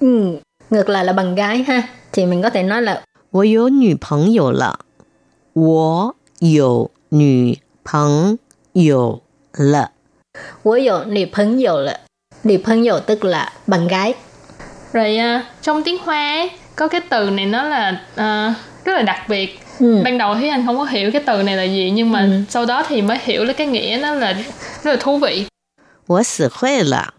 [0.00, 0.38] Ừ,
[0.70, 1.82] ngược lại là bằng gái ha.
[2.12, 4.78] Thì mình có thể nói là 我有女朋友了，
[5.52, 8.38] 我有女朋
[8.72, 9.20] 友
[9.52, 9.90] 了，
[10.62, 12.00] Wo有女朋友了.
[12.42, 14.14] Nữ 朋友 tức là bạn gái.
[14.92, 19.02] Rồi à, trong tiếng Hoa ấy, có cái từ này nó là à, rất là
[19.02, 19.60] đặc biệt.
[19.80, 20.02] Ừ.
[20.04, 22.66] Ban đầu thì anh không có hiểu cái từ này là gì nhưng mà sau
[22.66, 24.32] đó thì mới hiểu là cái nghĩa nó là
[24.82, 25.46] rất là thú vị.
[26.06, 27.14] 我死会了，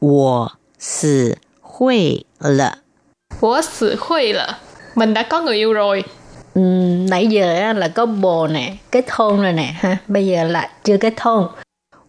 [0.00, 2.78] 我死会了，
[3.40, 4.58] Của sự khuy là
[4.94, 6.04] mình đã có người yêu rồi.
[6.54, 6.60] Ừ,
[7.10, 9.96] nãy giờ á, là có bồ nè, kết hôn rồi nè ha.
[10.08, 11.48] Bây giờ là chưa kết hôn.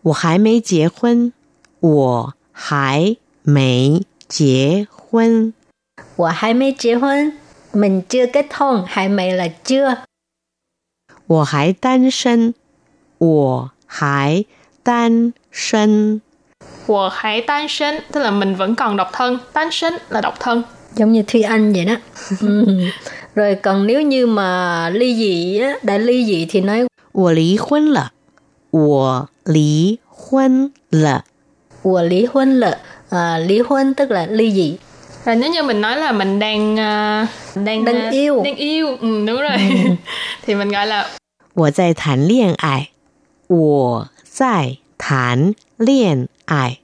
[0.04, 1.34] 我还没结婚，
[1.82, 5.54] 我还没结婚，
[6.16, 7.32] Wa hai mấy kết hôn.
[7.74, 9.96] Mình chưa kết hôn, hai mấy là chưa.
[11.28, 12.54] 我还单身，
[13.18, 14.46] 我还
[14.84, 16.22] 单身。
[16.88, 19.40] Của hãy tan sinh tức là mình vẫn còn độc thân.
[19.54, 20.64] Tan sinh là độc thân.
[20.96, 21.96] Giống như Thúy Anh vậy đó.
[22.42, 22.66] ừ.
[23.36, 28.12] Rồi còn nếu như mà ly dị á, đã ly dị thì nói 我离婚了，
[28.72, 31.24] 我离婚了，
[31.84, 32.78] của lý hôn lợ.
[33.10, 34.78] À, lý hôn tức là ly dị.
[35.26, 38.42] Rồi nếu như mình nói là mình đang à, đang Đang à, yêu.
[38.46, 39.58] đang yêu, ừ, đúng rồi.
[40.46, 41.06] thì mình gọi là
[41.54, 42.90] 我在谈恋爱，
[43.48, 46.78] 我在谈恋爱，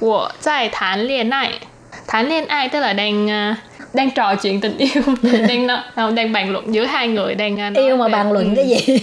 [0.00, 1.58] của tại thán liên ai.
[2.06, 3.56] Thán liên ai tức là đang à,
[3.94, 5.02] đang trò chuyện tình yêu,
[5.48, 8.12] đang nói- không, đang bàn luận giữa hai người đang à, nói Yêu mà về-
[8.12, 8.98] bàn luận ừ, cái gì?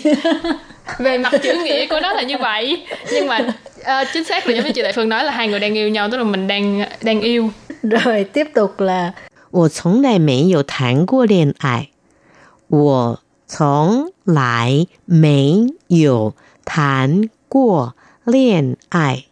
[1.00, 3.40] về mặt chữ nghĩa của nó là như vậy nhưng mà
[3.84, 5.90] à, chính xác là giống như chị Đại Phương nói là hai người đang yêu
[5.90, 7.50] nhau tức là mình đang đang yêu
[7.84, 9.14] Rồi tiếp tục là
[9.52, 11.90] 我从来没有谈过恋爱，
[12.68, 16.34] 我从来没有
[16.66, 17.94] 谈过
[18.26, 19.24] 恋爱。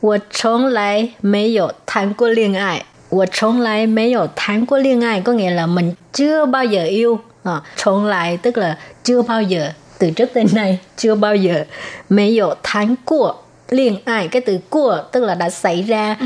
[0.00, 2.84] 我从来没有谈过恋爱。
[3.10, 7.20] 我从来没有谈过恋爱 có nghĩa là mình chưa bao giờ yêu.
[7.44, 11.64] À, 从来 tức là chưa bao giờ từ trước tới nay chưa bao giờ.
[12.08, 13.34] 没有谈过
[13.68, 16.16] 恋爱 cái từ của tức là đã xảy ra.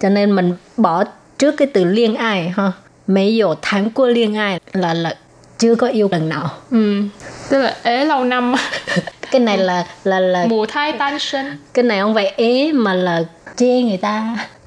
[0.00, 1.04] Cho nên mình bỏ
[1.37, 2.71] trước cái từ liên ai ha?
[3.07, 5.15] Mấy dụ tháng của liên ai là là
[5.59, 6.49] chưa có yêu lần nào.
[6.71, 7.01] Ừ.
[7.49, 8.55] tức là ế lâu năm.
[9.31, 11.57] Cái này là là là mù thai tan sinh.
[11.73, 13.23] Cái này không phải ế mà là
[13.57, 14.37] chê người ta.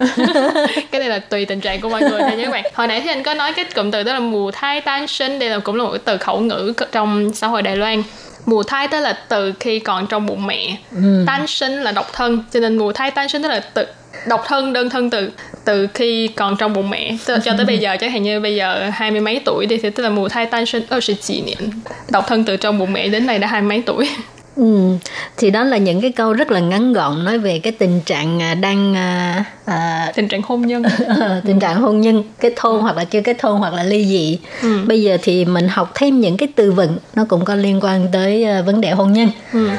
[0.90, 2.64] Cái này là tùy tình trạng của mọi người thôi nha các bạn.
[2.74, 5.38] Hồi nãy thì anh có nói cái cụm từ đó là mù thai tan sinh.
[5.38, 8.02] Đây là cũng là một cái từ khẩu ngữ trong xã hội đài loan.
[8.46, 10.76] Mù thai tức là từ khi còn trong bụng mẹ.
[10.90, 11.24] Ừ.
[11.26, 13.86] tan sinh là độc thân cho nên mù thai tan sinh tức là từ
[14.26, 15.30] độc thân đơn thân từ
[15.64, 18.40] từ khi còn trong bụng mẹ tức là cho tới bây giờ chẳng hạn như
[18.40, 21.00] bây giờ hai mươi mấy tuổi đi thì tức là mùa thai tan sinh ở
[21.22, 21.70] chỉ niệm
[22.10, 24.08] độc thân từ trong bụng mẹ đến nay đã hai mươi mấy tuổi
[24.56, 24.96] Ừ,
[25.36, 28.42] thì đó là những cái câu rất là ngắn gọn nói về cái tình trạng
[28.42, 30.82] à, đang à, à, tình trạng hôn nhân
[31.44, 34.38] tình trạng hôn nhân kết hôn hoặc là chưa kết hôn hoặc là ly dị.
[34.86, 38.06] Bây giờ thì mình học thêm những cái từ vựng nó cũng có liên quan
[38.12, 39.28] tới à, vấn đề hôn nhân.
[39.52, 39.70] ừ.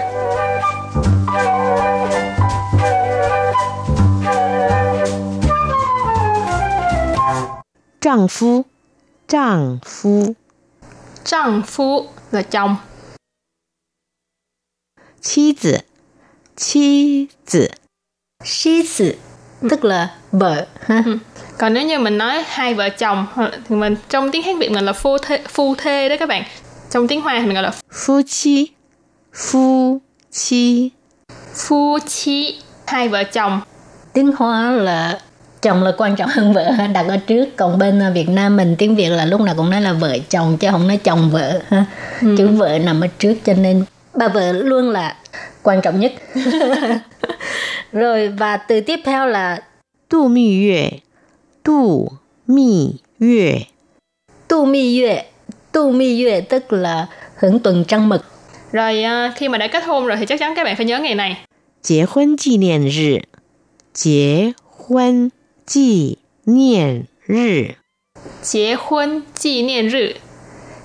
[8.01, 8.65] 丈夫，
[9.29, 10.35] 丈夫，
[11.25, 12.77] 丈夫 là chồng
[15.21, 15.85] 妻子，
[16.57, 17.71] 妻子，
[18.45, 19.15] Sĩ tử
[19.71, 21.03] tức là vợ ha.
[21.07, 21.19] Ừ.
[21.59, 23.27] còn nếu như mình nói hai vợ chồng
[23.69, 26.43] thì mình trong tiếng hán việt mình là phu thê phu thê đó các bạn
[26.91, 28.69] trong tiếng hoa thì mình gọi là phu chi
[29.35, 30.91] phu chi
[31.55, 33.61] phu chi hai vợ chồng
[34.13, 35.21] tiếng hoa là
[35.62, 37.46] chồng là quan trọng hơn vợ đặt ở trước.
[37.58, 40.18] Còn bên à, Việt Nam mình tiếng Việt là lúc nào cũng nói là vợ
[40.30, 41.86] chồng chứ không nói chồng vợ ha.
[42.22, 42.36] Ừ.
[42.38, 45.16] Chữ vợ nằm ở trước cho nên bà vợ luôn là
[45.64, 46.14] quan trọng nhất.
[47.92, 49.64] Rồi và từ tiếp theo là
[50.10, 50.90] tu mi yue
[51.64, 52.10] tu
[52.48, 53.60] mi yue.
[54.48, 55.24] Tu mi yue
[55.72, 58.22] tu mi yue tức là hưởng tuần trăng mật
[58.72, 61.00] rồi à, khi mà đã kết hôn rồi thì chắc chắn các bạn phải nhớ
[61.00, 61.38] ngày này.
[61.88, 62.06] Kết
[64.90, 65.30] hôn
[65.71, 67.75] 纪念日
[68.43, 70.17] 结婚纪念日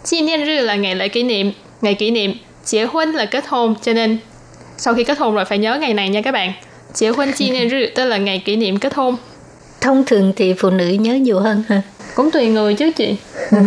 [0.03, 2.33] 纪念日 là ngày lễ kỷ niệm ngày kỷ niệm
[2.65, 4.17] 结婚 là kết hôn cho nên
[4.77, 6.53] sau khi kết hôn rồi phải nhớ ngày này nha các bạn
[6.93, 9.17] 结婚纪念日 tức là ngày kỷ niệm kết hôn
[9.81, 11.81] thông thường thì phụ nữ nhớ nhiều hơn ha
[12.15, 13.15] cũng tùy người chứ chị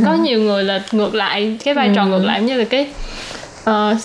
[0.04, 2.88] có nhiều người là ngược lại cái vai trò ngược lại như là cái
[3.70, 3.98] uh,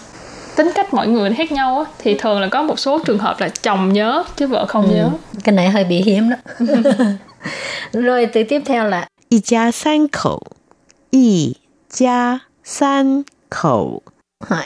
[0.57, 3.41] tính cách mọi người khác nhau á thì thường là có một số trường hợp
[3.41, 4.95] là chồng nhớ chứ vợ không ừ.
[4.95, 5.11] nhớ
[5.45, 6.37] cái này hơi bị hiếm đó
[7.93, 10.43] rồi từ tiếp theo là y gia san khẩu
[11.11, 11.55] y
[11.91, 14.03] gia san khẩu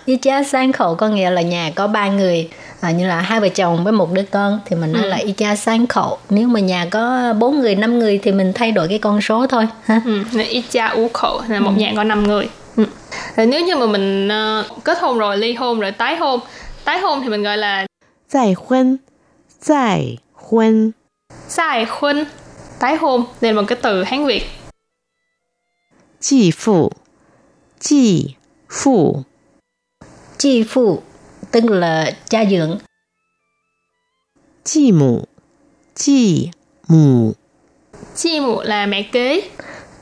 [0.05, 2.49] y cha sang khẩu có nghĩa là nhà có ba người
[2.81, 5.09] à, như là hai vợ chồng với một đứa con thì mình nói ừ.
[5.09, 8.53] là y cha sang khẩu nếu mà nhà có bốn người năm người thì mình
[8.55, 10.01] thay đổi cái con số thôi ha
[10.49, 11.81] y cha u khẩu là một ừ.
[11.81, 12.49] nhà có năm người
[12.79, 12.85] Ừ.
[13.47, 16.41] Nếu như mà mình uh, kết hôn rồi ly hôn rồi tái hôn,
[16.85, 17.87] tái hôn thì mình gọi là
[18.31, 18.97] tái hôn,
[19.67, 20.93] tái hôn,
[21.57, 22.25] tái hôn,
[22.79, 24.43] tái hôn đây là một cái từ Hán Việt.
[26.21, 26.91] Chị phụ,
[27.81, 28.35] chị
[28.69, 29.23] phụ,
[30.39, 31.03] chị phụ
[31.51, 32.79] tức là cha dưỡng.
[34.65, 35.25] Chị mụ,
[35.95, 36.51] chị
[36.89, 37.33] mụ,
[38.17, 39.51] chị mụ là mẹ kế.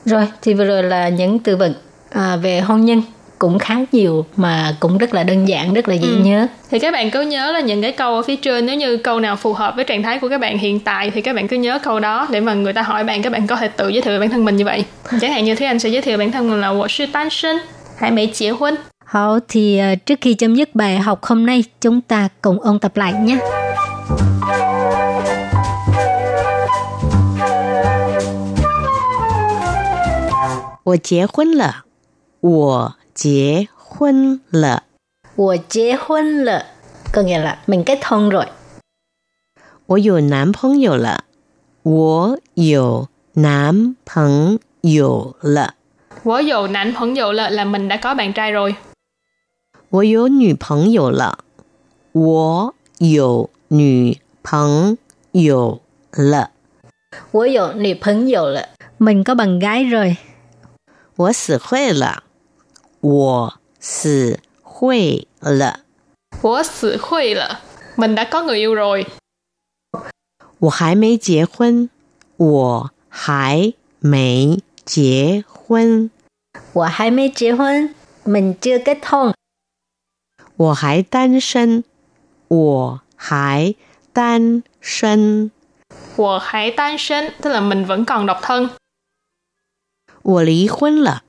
[0.05, 1.73] Rồi thì vừa rồi là những từ vựng
[2.10, 3.02] à, về hôn nhân
[3.38, 6.18] cũng khá nhiều mà cũng rất là đơn giản rất là dễ ừ.
[6.24, 8.96] nhớ thì các bạn cứ nhớ là những cái câu ở phía trên nếu như
[8.96, 11.48] câu nào phù hợp với trạng thái của các bạn hiện tại thì các bạn
[11.48, 13.88] cứ nhớ câu đó để mà người ta hỏi bạn các bạn có thể tự
[13.88, 14.84] giới thiệu về bản thân mình như vậy
[15.20, 17.60] chẳng hạn như thế anh sẽ giới thiệu bản thân mình là 我是单身
[17.96, 22.78] 还没结婚 Hảo, thì uh, trước khi chấm dứt bài học hôm nay, chúng ta cùng ôn
[22.78, 23.38] tập lại nhé.
[30.84, 31.84] 我结婚了，
[32.40, 34.82] 我结婚了，
[35.36, 36.66] 我结婚了，
[37.12, 38.46] có nghĩa là mình kết hôn rồi.
[39.86, 41.24] 我有男朋友了，
[41.82, 45.74] 我有男朋友了。
[46.24, 48.76] 我有男朋友了 là mình đã có bạn trai rồi.
[49.90, 51.38] 我有女朋友了，
[52.12, 54.96] 我有女朋
[55.32, 55.80] 友
[56.12, 56.50] 了，
[57.32, 58.68] 我有女朋友了，
[58.98, 60.16] mình có bạn gái rồi。
[61.16, 62.22] 我死会了，
[63.00, 65.80] 我死会了，
[66.40, 67.60] 我死会了，
[67.96, 69.06] mình đã có người yêu rồi。
[70.60, 71.88] 我还没结婚，
[72.36, 76.10] 我还没结婚，
[76.72, 79.34] 我还没结婚，mình chưa kết hôn。
[80.56, 81.82] 我还单身，
[82.48, 83.74] 我还
[84.12, 85.50] 单身，
[86.16, 88.70] 我还单身，tức là mình vẫn còn độc thân.
[90.22, 91.24] 我离婚了，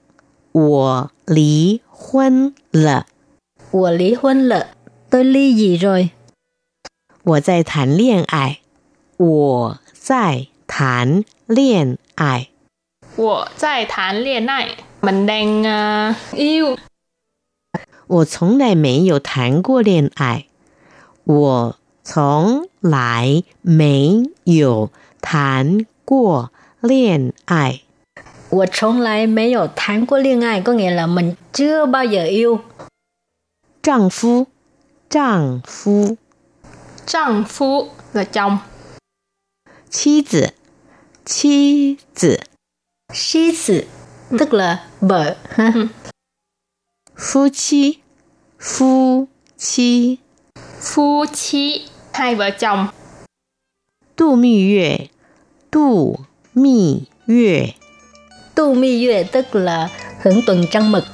[0.52, 3.08] 我离婚了，
[3.72, 4.68] 我离婚了，
[5.10, 6.10] tôi ly dị rồi.
[7.24, 8.60] 我在谈恋爱，
[9.18, 12.50] 我在谈恋爱，
[13.16, 16.78] 我在谈恋爱，mình đang uh, yêu.
[18.08, 20.48] 我从来没有谈过恋爱。
[21.24, 27.82] 我从来没有谈过恋爱。
[28.50, 32.60] 我从来没有谈过恋爱，có nghĩa là mình chưa bao giờ yêu。
[33.82, 34.48] 丈夫，
[35.10, 36.18] 丈夫，
[37.06, 38.60] 丈夫 là chồng。
[39.90, 40.54] 妻子，
[41.26, 42.40] 妻子，
[43.14, 43.86] 妻子，
[44.38, 45.90] tức là vợ ha。
[47.16, 48.02] 夫妻，
[48.58, 50.20] 夫妻，
[50.80, 52.90] 夫妻 hai vợ chồng.
[54.16, 55.10] 度蜜月，
[55.70, 56.20] 度
[56.54, 57.76] 蜜月，
[58.59, 59.89] tu mi yue tức là
[60.23, 61.05] hưởng tuần trăng mật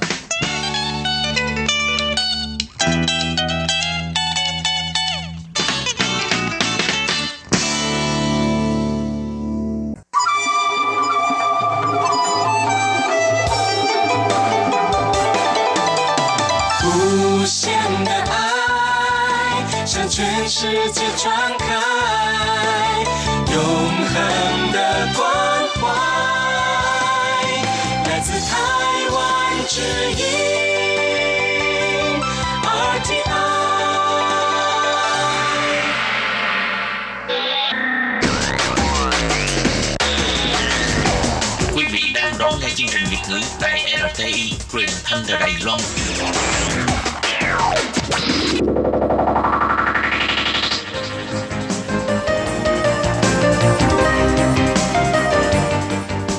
[43.15, 43.81] Việt ngữ tại
[44.13, 45.79] RTI truyền thanh từ Đài Loan.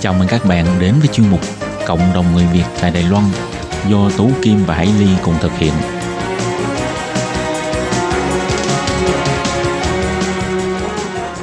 [0.01, 1.41] Chào mừng các bạn đến với chuyên mục
[1.87, 3.25] Cộng đồng người Việt tại Đài Loan
[3.89, 5.73] do Tú Kim và Hải Ly cùng thực hiện.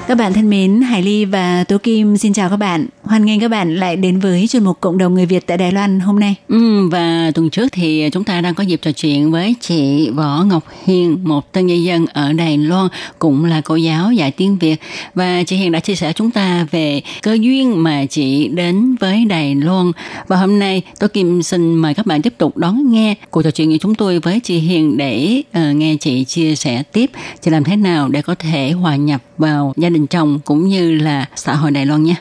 [0.07, 2.87] Các bạn thân mến, Hải Ly và Tố Kim xin chào các bạn.
[3.13, 5.71] Hoan nghênh các bạn lại đến với chuyên mục Cộng đồng người Việt tại Đài
[5.71, 6.35] Loan hôm nay.
[6.47, 10.43] Ừ, và tuần trước thì chúng ta đang có dịp trò chuyện với chị Võ
[10.43, 12.87] Ngọc Hiền, một tân nhân dân ở Đài Loan,
[13.19, 14.81] cũng là cô giáo dạy tiếng Việt.
[15.15, 19.25] Và chị Hiền đã chia sẻ chúng ta về cơ duyên mà chị đến với
[19.25, 19.91] Đài Loan.
[20.27, 23.51] Và hôm nay tôi Kim xin mời các bạn tiếp tục đón nghe cuộc trò
[23.51, 27.51] chuyện của chúng tôi với chị Hiền để uh, nghe chị chia sẻ tiếp chị
[27.51, 31.25] làm thế nào để có thể hòa nhập vào gia đình chồng cũng như là
[31.35, 32.15] xã hội Đài Loan nhé.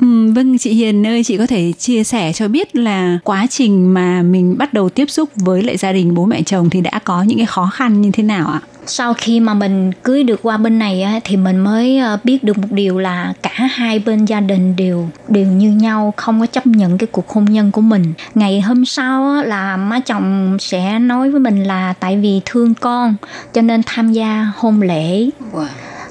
[0.00, 3.94] Ừ, vâng chị Hiền ơi, chị có thể chia sẻ cho biết là quá trình
[3.94, 6.98] mà mình bắt đầu tiếp xúc với lại gia đình bố mẹ chồng thì đã
[7.04, 8.60] có những cái khó khăn như thế nào ạ?
[8.90, 12.44] sau khi mà mình cưới được qua bên này á, thì mình mới ờ, biết
[12.44, 16.46] được một điều là cả hai bên gia đình đều đều như nhau không có
[16.46, 20.56] chấp nhận cái cuộc hôn nhân của mình ngày hôm sau á, là má chồng
[20.60, 23.14] sẽ nói với mình là tại vì thương con
[23.54, 25.66] cho nên tham gia hôn lễ Wow.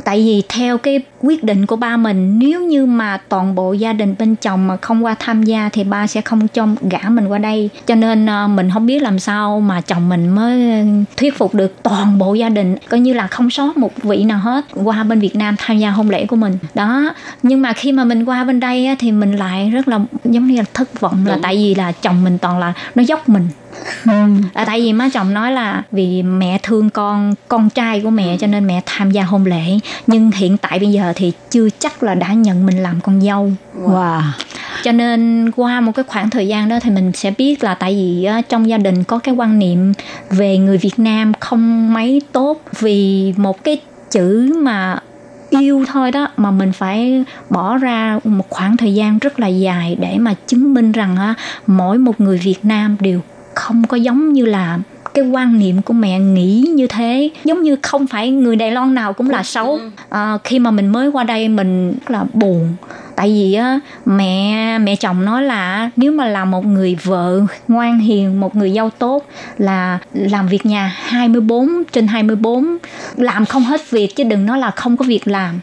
[0.08, 3.94] Tại vì theo cái quyết định của ba mình nếu như mà toàn bộ gia
[3.94, 7.28] đình bên chồng mà không qua tham gia thì ba sẽ không cho gả mình
[7.28, 7.70] qua đây.
[7.88, 10.86] Cho nên ờ, mình không biết làm sao mà chồng mình mới
[11.18, 14.40] thuyết phục được toàn bộ gia đình coi như là không sót một vị nào
[14.40, 16.58] hết qua bên Việt Nam tham gia hôn lễ của mình.
[16.74, 20.48] Đó nhưng mà khi mà mình qua bên đây thì mình lại rất là giống
[20.48, 23.48] như là thất vọng là tại vì là chồng mình toàn là nó dốc mình
[24.54, 28.38] là tại vì má chồng nói là vì mẹ thương con con trai của mẹ
[28.40, 32.04] cho nên mẹ tham gia hôn lễ nhưng hiện tại bây giờ thì chưa chắc
[32.04, 33.52] là đã nhận mình làm con dâu
[33.84, 34.22] Wow.
[34.84, 37.94] cho nên qua một cái khoảng thời gian đó thì mình sẽ biết là tại
[37.94, 39.94] vì trong gia đình có cái quan niệm
[40.30, 43.78] về người Việt Nam không mấy tốt vì một cái
[44.12, 45.00] chữ mà
[45.50, 49.98] yêu thôi đó mà mình phải bỏ ra một khoảng thời gian rất là dài
[50.00, 51.34] để mà chứng minh rằng á,
[51.68, 53.22] mỗi một người Việt Nam đều
[53.58, 54.80] không có giống như là
[55.14, 57.30] cái quan niệm của mẹ nghĩ như thế.
[57.44, 59.80] Giống như không phải người Đài Loan nào cũng là xấu.
[60.10, 62.76] À, khi mà mình mới qua đây mình rất là buồn.
[63.16, 68.00] Tại vì á mẹ mẹ chồng nói là nếu mà là một người vợ ngoan
[68.00, 69.26] hiền một người dâu tốt
[69.58, 72.78] là làm việc nhà 24 trên 24
[73.16, 75.60] làm không hết việc chứ đừng nói là không có việc làm.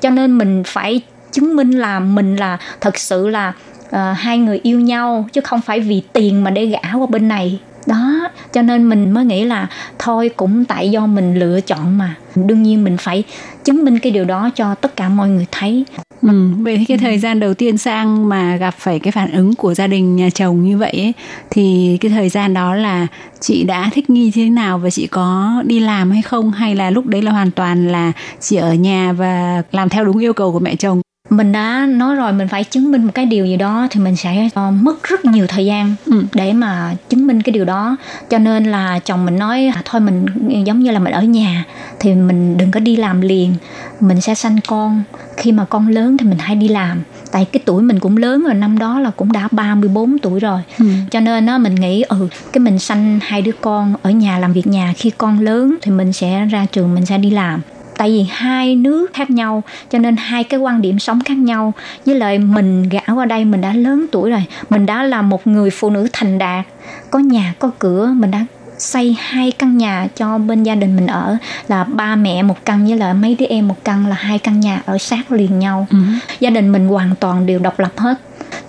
[0.00, 1.00] Cho nên mình phải
[1.32, 3.52] chứng minh là mình là thật sự là
[3.88, 7.28] uh, hai người yêu nhau chứ không phải vì tiền mà để gả qua bên
[7.28, 7.60] này.
[7.86, 9.66] Đó cho nên mình mới nghĩ là
[9.98, 12.14] thôi cũng tại do mình lựa chọn mà.
[12.34, 13.24] Đương nhiên mình phải
[13.64, 15.84] chứng minh cái điều đó cho tất cả mọi người thấy.
[16.22, 19.54] Ừ, vậy thì cái thời gian đầu tiên sang mà gặp phải cái phản ứng
[19.54, 21.12] của gia đình nhà chồng như vậy ấy,
[21.50, 23.06] thì cái thời gian đó là
[23.40, 26.50] chị đã thích nghi thế nào và chị có đi làm hay không?
[26.50, 30.18] Hay là lúc đấy là hoàn toàn là chị ở nhà và làm theo đúng
[30.18, 31.00] yêu cầu của mẹ chồng?
[31.30, 34.16] Mình đã nói rồi mình phải chứng minh một cái điều gì đó thì mình
[34.16, 36.22] sẽ ờ, mất rất nhiều thời gian Ừ.
[36.34, 37.96] để mà chứng minh cái điều đó.
[38.30, 40.26] Cho nên là chồng mình nói à, thôi mình
[40.66, 41.64] giống như là mình ở nhà
[42.00, 43.54] thì mình đừng có đi làm liền.
[44.00, 45.02] Mình sẽ sanh con.
[45.36, 47.02] Khi mà con lớn thì mình hãy đi làm.
[47.32, 50.60] Tại cái tuổi mình cũng lớn rồi năm đó là cũng đã 34 tuổi rồi.
[50.78, 50.86] Ừ.
[51.10, 54.52] cho nên á mình nghĩ ừ cái mình sanh hai đứa con ở nhà làm
[54.52, 57.60] việc nhà khi con lớn thì mình sẽ ra trường mình sẽ đi làm
[57.96, 61.72] tại vì hai nước khác nhau cho nên hai cái quan điểm sống khác nhau.
[62.06, 65.46] Với lại mình gả qua đây mình đã lớn tuổi rồi mình đã là một
[65.46, 66.66] người phụ nữ thành đạt.
[67.10, 68.46] Có nhà có cửa mình đã
[68.78, 71.36] xây hai căn nhà cho bên gia đình mình ở.
[71.68, 74.60] Là ba mẹ một căn với lại mấy đứa em một căn là hai căn
[74.60, 75.86] nhà ở sát liền nhau.
[75.90, 75.98] Ừ.
[76.40, 78.18] gia đình mình hoàn toàn đều độc lập hết.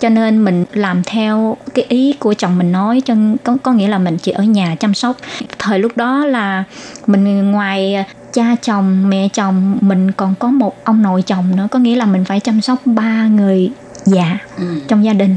[0.00, 3.14] Cho nên mình làm theo cái ý của chồng mình nói cho
[3.44, 5.16] có, có nghĩa là mình chỉ ở nhà chăm sóc.
[5.58, 6.64] Thời lúc đó là
[7.06, 11.68] mình ngoài cha chồng mẹ chồng mình còn có một ông nội chồng nữa.
[11.70, 13.70] Có nghĩa là mình phải chăm sóc ba người
[14.04, 14.38] già
[14.88, 15.36] trong gia đình.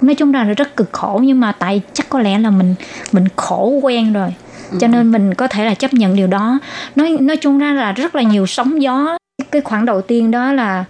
[0.00, 2.74] Nói chung là rất cực khổ nhưng mà tại chắc có lẽ là mình
[3.12, 4.34] mình khổ quen rồi.
[4.80, 6.58] Cho nên mình có thể là chấp nhận điều đó.
[6.96, 9.18] Nói nói chung ra là rất là nhiều sóng gió.
[9.50, 10.84] Cái khoảng đầu tiên đó là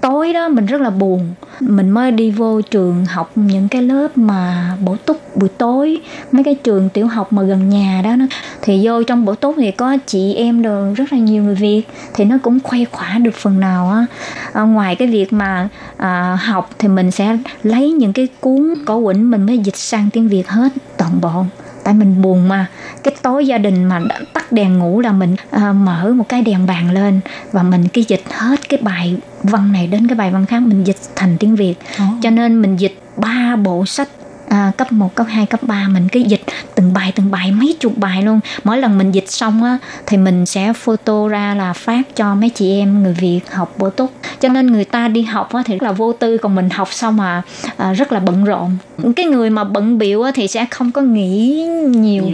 [0.00, 1.34] tối đó mình rất là buồn.
[1.60, 6.00] Mình mới đi vô trường học những cái lớp mà bổ túc buổi tối.
[6.32, 8.26] Mấy cái trường tiểu học mà gần nhà đó nó
[8.62, 11.82] thì vô trong bổ túc thì có chị em đồ rất là nhiều người việt
[12.14, 14.06] thì nó cũng khuây khỏa được phần nào á.
[14.52, 19.04] À, ngoài cái việc mà à, học thì mình sẽ lấy những cái cuốn cổ
[19.04, 21.44] quỳnh mình mới dịch sang tiếng việt hết toàn bộ
[21.88, 22.66] tại mình buồn mà.
[23.02, 26.42] Cái tối gia đình mà đã tắt đèn ngủ là mình à, mở một cái
[26.42, 27.20] đèn bàn lên
[27.52, 30.84] và mình cái dịch hết cái bài văn này đến cái bài văn khác mình
[30.84, 31.74] dịch thành tiếng việt.
[32.02, 32.22] Oh.
[32.22, 34.08] cho nên mình dịch ba bộ sách
[34.48, 36.42] à, cấp 1, cấp 2, cấp 3 mình cứ dịch
[36.74, 38.40] từng bài từng bài mấy chục bài luôn.
[38.64, 42.50] Mỗi lần mình dịch xong á thì mình sẽ photo ra là phát cho mấy
[42.50, 44.12] chị em người Việt học bổ túc.
[44.40, 46.88] Cho nên người ta đi học á thì rất là vô tư còn mình học
[46.92, 47.42] xong mà
[47.76, 48.76] à, rất là bận rộn
[49.16, 52.24] cái người mà bận biệu á thì sẽ không có nghĩ nhiều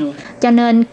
[0.41, 0.85] cho nên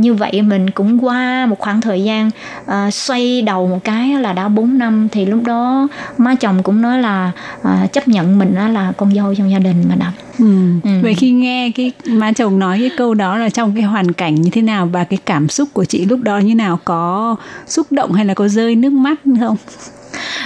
[0.00, 2.30] như vậy mình cũng qua một khoảng thời gian
[2.66, 6.82] à, xoay đầu một cái là đã 4 năm thì lúc đó má chồng cũng
[6.82, 10.12] nói là à, chấp nhận mình á là con dâu trong gia đình mà đọc
[10.38, 10.46] Ừ.
[10.84, 10.90] Ừ.
[11.02, 14.34] Vậy khi nghe cái má chồng nói cái câu đó là trong cái hoàn cảnh
[14.34, 17.86] như thế nào và cái cảm xúc của chị lúc đó như nào có xúc
[17.90, 19.56] động hay là có rơi nước mắt không?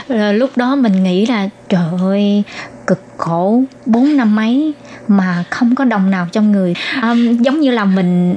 [0.09, 2.43] Là lúc đó mình nghĩ là trời ơi
[2.87, 4.75] cực khổ bốn năm mấy
[5.09, 6.75] mà không có đồng nào trong người.
[7.01, 8.35] À, giống như là mình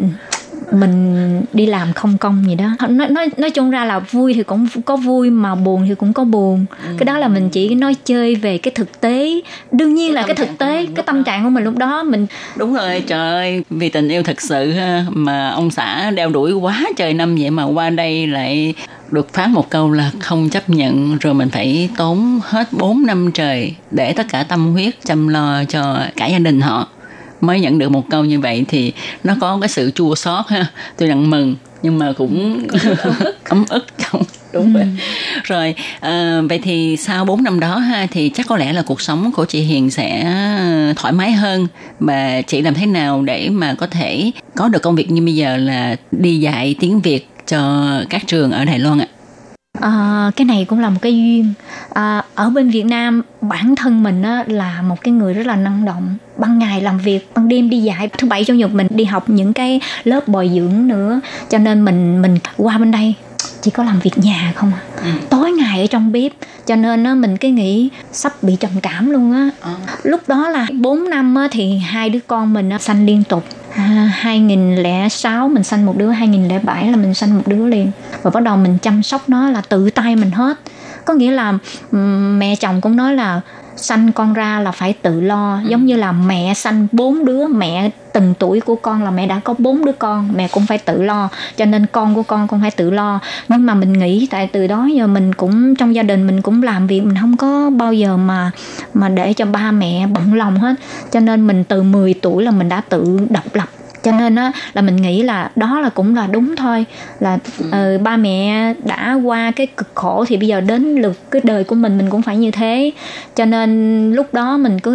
[0.72, 2.88] mình đi làm không công gì đó.
[2.90, 6.14] Nói nói nói chung ra là vui thì cũng có vui mà buồn thì cũng
[6.14, 6.66] có buồn.
[6.98, 9.42] Cái đó là mình chỉ nói chơi về cái thực tế.
[9.72, 12.74] Đương nhiên là cái thực tế cái tâm trạng của mình lúc đó mình Đúng
[12.74, 16.84] rồi, trời ơi, vì tình yêu thật sự ha, mà ông xã đeo đuổi quá
[16.96, 18.74] trời năm vậy mà qua đây lại
[19.12, 23.32] được phát một câu là không chấp nhận rồi mình phải tốn hết 4 năm
[23.34, 26.88] trời để tất cả tâm huyết chăm lo cho cả gia đình họ
[27.42, 30.66] mới nhận được một câu như vậy thì nó có cái sự chua xót ha.
[30.98, 32.68] Tôi đang mừng nhưng mà cũng
[33.44, 34.24] ấm ức trong
[34.54, 34.86] đúng vậy
[35.44, 39.02] rồi à, vậy thì sau 4 năm đó ha thì chắc có lẽ là cuộc
[39.02, 40.34] sống của chị Hiền sẽ
[40.96, 41.68] thoải mái hơn.
[42.00, 45.36] Và chị làm thế nào để mà có thể có được công việc như bây
[45.36, 49.08] giờ là đi dạy tiếng Việt cho các trường ở Đài Loan ạ?
[49.12, 49.17] À,
[50.36, 51.54] cái này cũng là một cái duyên.
[51.94, 55.56] À, ở bên Việt Nam bản thân mình á, là một cái người rất là
[55.56, 56.16] năng động.
[56.38, 58.10] Ban ngày làm việc ban đêm đi dạy.
[58.18, 61.20] Thứ bảy chủ nhật mình đi học những cái lớp bồi dưỡng nữa.
[61.50, 63.14] Cho nên mình mình qua bên đây
[63.62, 64.82] chỉ có làm việc nhà không à.
[65.30, 66.32] Tối ngày ở trong bếp.
[66.66, 69.50] Cho nên á, mình cái nghĩ sắp bị trầm cảm luôn á.
[70.04, 73.44] Lúc đó là 4 năm á, thì hai đứa con mình á, sanh liên tục
[73.78, 77.92] à, 2006 mình sanh một đứa 2007 là mình sanh một đứa liền.
[78.22, 80.58] Và bắt đầu mình chăm sóc nó là tự tay mình hết.
[81.06, 81.54] Có nghĩa là
[82.38, 83.42] mẹ chồng cũng nói là
[83.78, 85.60] sanh con ra là phải tự lo.
[85.68, 89.40] Giống như là mẹ sanh bốn đứa mẹ từng tuổi của con là mẹ đã
[89.44, 92.62] có bốn đứa con mẹ cũng phải tự lo cho nên con của con cũng
[92.62, 93.20] phải tự lo.
[93.50, 96.64] Nhưng mà mình nghĩ tại từ đó giờ mình cũng trong gia đình mình cũng
[96.64, 98.52] làm việc mình không có bao giờ mà
[98.94, 100.76] mà để cho ba mẹ bận lòng hết.
[101.12, 103.70] Cho nên mình từ 10 tuổi là mình đã tự độc lập
[104.08, 106.86] cho nên á là mình nghĩ là đó là cũng là đúng thôi.
[107.20, 107.38] Là
[107.72, 111.64] ờ, ba mẹ đã qua cái cực khổ thì bây giờ đến lượt cái đời
[111.64, 112.92] của mình mình cũng phải như thế.
[113.36, 114.92] Cho nên lúc đó mình cứ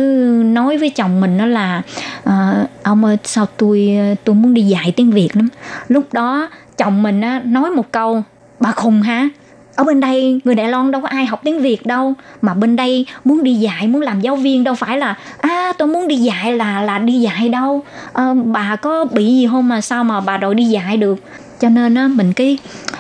[0.47, 1.83] nói với chồng mình đó là
[2.29, 5.49] uh, ông ơi sao tôi tôi muốn đi dạy tiếng việt lắm?
[5.89, 6.49] Lúc đó
[6.79, 8.23] chồng mình á nói một câu
[8.61, 9.29] bà khùng hả?
[9.75, 12.15] Ở bên đây người Đài Loan đâu có ai học tiếng Việt đâu.
[12.43, 15.89] Mà bên đây muốn đi dạy muốn làm giáo viên đâu phải là à tôi
[15.89, 17.83] muốn đi dạy là là đi dạy đâu.
[18.13, 21.19] À, bà có bị gì không mà sao mà bà đòi đi dạy được?
[21.61, 22.59] Cho nên á mình cái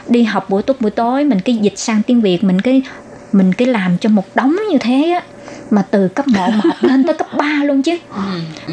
[0.08, 2.82] đi học buổi tối buổi tối mình cái dịch sang tiếng Việt mình cái
[3.32, 5.22] mình cái làm cho một đống như thế á
[5.72, 7.98] mà từ cấp 1 mà học lên tới cấp 3 luôn chứ.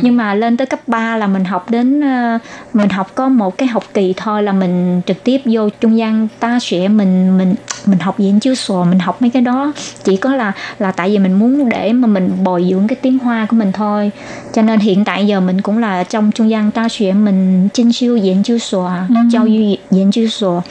[0.01, 2.37] Nhưng mà lên tới cấp 3 là mình học đến ờ,
[2.73, 6.27] mình học có một cái học kỳ thôi là mình trực tiếp vô trung gian
[6.39, 9.73] ta sẽ mình mình mình học diễn chiếu sổ mình học mấy cái đó.
[10.03, 13.19] Chỉ có là là tại vì mình muốn để mà mình bồi dưỡng cái tiếng
[13.19, 14.11] hoa của mình thôi.
[14.53, 17.93] Cho nên hiện tại giờ mình cũng là trong trung gian ta sẽ mình chinh
[17.93, 18.89] siêu diễn chiếu sổ
[19.31, 20.61] giáo dục diễn chiếu sổ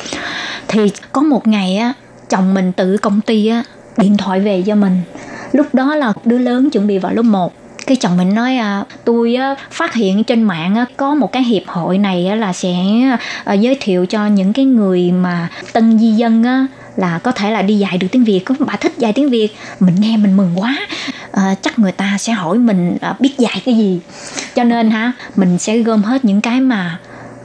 [0.69, 1.93] thì có một ngày á
[2.29, 3.63] chồng mình tự công ty á
[3.97, 5.01] điện thoại về cho mình
[5.53, 7.53] lúc đó là đứa lớn chuẩn bị vào lớp 1
[7.89, 11.43] cái chồng mình nói à, tôi á, phát hiện trên mạng á, có một cái
[11.43, 12.75] hiệp hội này á, là sẽ
[13.45, 17.51] à, giới thiệu cho những cái người mà tân di dân á, là có thể
[17.51, 18.41] là đi dạy được tiếng Việt.
[18.45, 19.49] Có bà thích dạy tiếng Việt.
[19.81, 20.77] Mình nghe mình mừng quá.
[21.33, 24.01] À, chắc người ta sẽ hỏi mình à, biết dạy cái gì.
[24.55, 26.99] Cho nên ha mình sẽ gom hết những cái mà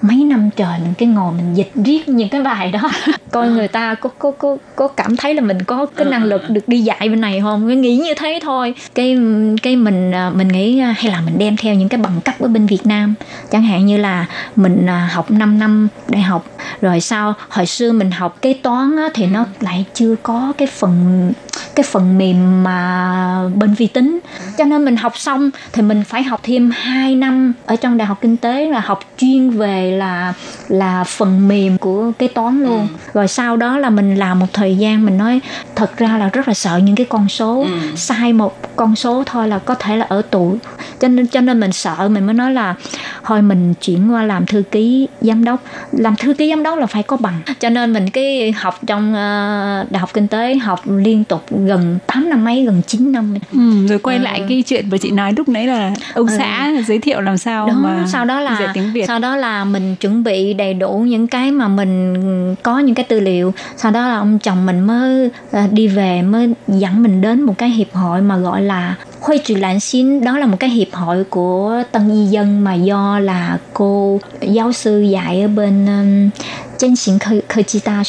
[0.04, 2.92] mấy năm trời mình cái ngồi mình dịch riết những cái bài đó.
[3.32, 6.50] Coi người ta có có có có cảm thấy là mình có cái năng lực
[6.50, 7.68] được đi dạy bên này không?
[7.68, 8.74] Cái nghĩ như thế thôi.
[8.96, 9.18] Cái
[9.64, 12.36] cái mình à, mình nghĩ à, hay là mình đem theo những cái bằng cấp
[12.40, 13.14] ở bên Việt Nam.
[13.52, 14.26] Chẳng hạn như là
[14.56, 16.46] mình à, học 5 năm đại học
[16.82, 20.68] rồi sau hồi xưa mình học kế toán á, thì nó lại chưa có cái
[20.68, 21.32] phần
[21.76, 24.20] cái phần mềm mà bên vi tính.
[24.58, 28.08] Cho nên mình học xong thì mình phải học thêm 2 năm ở trong đại
[28.08, 30.34] học kinh tế là học chuyên về là
[30.68, 32.88] là phần mềm của kế toán luôn.
[33.14, 35.40] Rồi sau đó là mình làm một thời gian mình nói
[35.76, 39.48] thật ra là rất là sợ những cái con số sai một con số thôi
[39.48, 40.58] là có thể là ở tù.
[41.00, 42.76] Cho nên cho nên mình sợ mình mới nói là
[43.24, 45.64] thôi mình chuyển qua làm thư ký giám đốc.
[45.92, 47.42] Làm thư ký giám đốc là phải có bằng.
[47.60, 51.60] Cho nên mình cái học trong ờ, đại học kinh tế học liên tục học
[51.66, 54.24] gần 8 năm mấy gần 9 năm ừ, rồi quay ừ.
[54.24, 56.36] lại cái chuyện mà chị nói lúc nãy là ông ừ.
[56.38, 59.06] xã giới thiệu làm sao đó, mà sau đó là tiếng Việt.
[59.08, 63.06] sau đó là mình chuẩn bị đầy đủ những cái mà mình có những cái
[63.06, 63.54] tư liệu.
[63.78, 67.58] Sau đó là ông chồng mình mới ờ, đi về mới dẫn mình đến một
[67.58, 70.94] cái hiệp hội mà gọi là khuê Trừ Lãn Xin đó là một cái hiệp
[70.94, 76.30] hội của tân y dân mà do là cô giáo sư dạy ở bên um,
[76.78, 78.04] Chân Xịn Khơi Khơi Chi Ta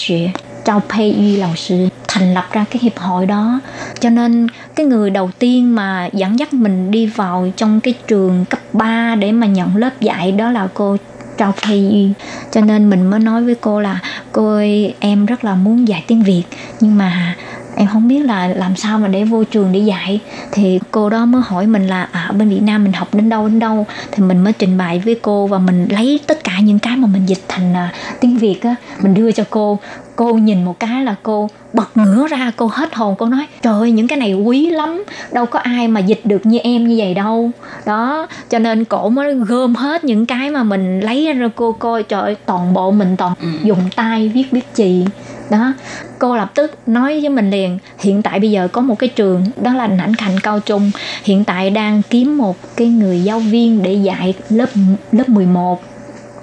[0.64, 3.60] Châu Pei Yu lão sư thành lập ra cái hiệp hội đó.
[4.00, 8.44] Cho nên cái người đầu tiên mà dẫn dắt mình đi vào trong cái trường
[8.44, 10.96] cấp 3 để mà nhận lớp dạy đó là cô
[11.36, 12.12] Trao Pei Yu.
[12.50, 14.00] Cho nên mình mới nói với cô là
[14.32, 16.44] cô ơi em rất là muốn dạy tiếng Việt
[16.80, 17.36] nhưng mà
[17.76, 20.20] em không biết là làm sao mà để vô trường để dạy.
[20.52, 23.28] Thì cô đó mới hỏi mình là à, ở bên Việt Nam mình học đến
[23.28, 23.86] đâu đến đâu?
[24.12, 27.08] Thì mình mới trình bày với cô và mình lấy tất cả những cái mà
[27.12, 29.78] mình dịch thành uh, tiếng Việt á mình đưa cho cô
[30.16, 33.80] cô nhìn một cái là cô bật ngửa ra cô hết hồn cô nói trời
[33.80, 36.94] ơi những cái này quý lắm đâu có ai mà dịch được như em như
[36.98, 37.50] vậy đâu.
[37.86, 42.02] Đó cho nên cổ mới gom hết những cái mà mình lấy ra cô coi
[42.02, 45.04] trời ơi toàn bộ mình toàn dùng tay viết viết chì
[45.50, 45.72] đó
[46.18, 49.44] cô lập tức nói với mình liền hiện tại bây giờ có một cái trường
[49.62, 50.90] đó là nảnh khành cao trung.
[51.24, 54.68] Hiện tại đang kiếm một cái người giáo viên để dạy lớp
[55.12, 55.82] lớp 11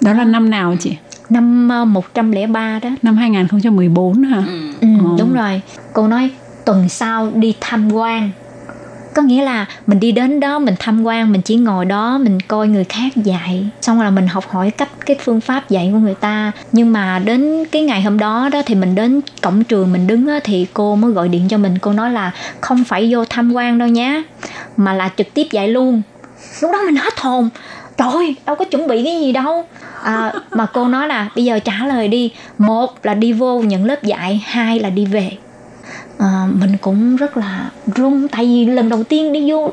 [0.00, 0.96] Đó là năm nào chị?
[1.32, 4.42] Năm ờ, 103 đó Năm 2014 hả?
[4.80, 5.16] Ừ, Ồ.
[5.18, 5.60] đúng rồi.
[5.92, 6.30] Cô nói
[6.64, 8.30] tuần sau đi tham quan.
[9.14, 12.40] Có nghĩa là mình đi đến đó mình tham quan mình chỉ ngồi đó mình
[12.40, 15.90] coi người khác dạy xong rồi là mình học hỏi cách cái phương pháp dạy
[15.92, 19.64] của người ta nhưng mà đến cái ngày hôm đó đó thì mình đến cổng
[19.64, 22.84] trường mình đứng á, thì cô mới gọi điện cho mình cô nói là không
[22.84, 24.22] phải vô tham quan đâu nhé
[24.76, 26.02] mà là trực tiếp dạy luôn
[26.62, 27.48] lúc đó mình hết hồn
[27.96, 29.64] trời ơi, đâu có chuẩn bị cái gì đâu.
[30.02, 32.32] À, mà cô nói là bây giờ trả lời đi.
[32.58, 35.30] Một là đi vô những lớp dạy hai là đi về.
[36.18, 39.72] À, mình cũng rất là run tại vì lần đầu tiên đi vô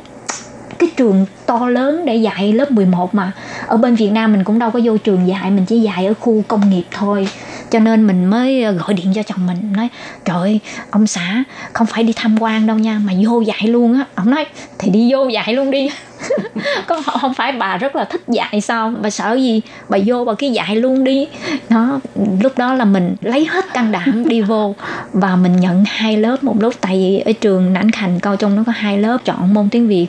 [0.79, 3.31] cái trường to lớn để dạy lớp 11 mà.
[3.67, 6.13] Ở bên Việt Nam mình cũng đâu có vô trường dạy mình chỉ dạy ở
[6.19, 7.27] khu công nghiệp thôi
[7.71, 9.89] cho nên mình mới ờ, gọi điện cho chồng mình nói
[10.25, 10.59] trời ơi,
[10.91, 11.43] ông xã
[11.73, 14.05] không phải đi tham quan đâu nha mà vô dạy luôn á.
[14.15, 14.45] Ông nói
[14.77, 15.89] thì đi vô dạy luôn đi.
[16.87, 18.93] Có không phải bà rất là thích dạy sao?
[19.01, 19.61] Bà sợ gì?
[19.89, 21.27] Bà vô bà cứ dạy luôn đi.
[21.69, 21.99] Nó
[22.41, 24.75] lúc đó là mình lấy hết can đảm đi vô
[25.13, 28.55] và mình nhận hai lớp một lúc tại vì ở trường nảnh khành cao trung
[28.55, 30.07] nó có hai lớp chọn môn tiếng việt.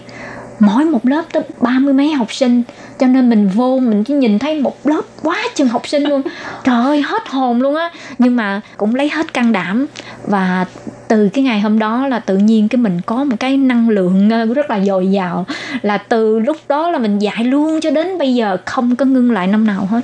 [0.61, 2.63] Mỗi một lớp tới ba mươi mấy học sinh
[3.01, 6.23] cho nên mình vô mình chỉ nhìn thấy một lớp quá chừng học sinh luôn.
[6.65, 7.91] Trời ơi hết hồn luôn á.
[8.19, 9.87] Nhưng mà cũng lấy hết can đảm.
[10.27, 10.65] Và
[11.09, 14.31] từ cái ngày hôm đó là tự nhiên cái mình có một cái năng lượng
[14.31, 15.47] ờ, rất là dồi dào.
[15.83, 19.33] Là từ lúc đó là mình dạy luôn cho đến bây giờ không có ngưng
[19.33, 20.01] lại năm nào hết.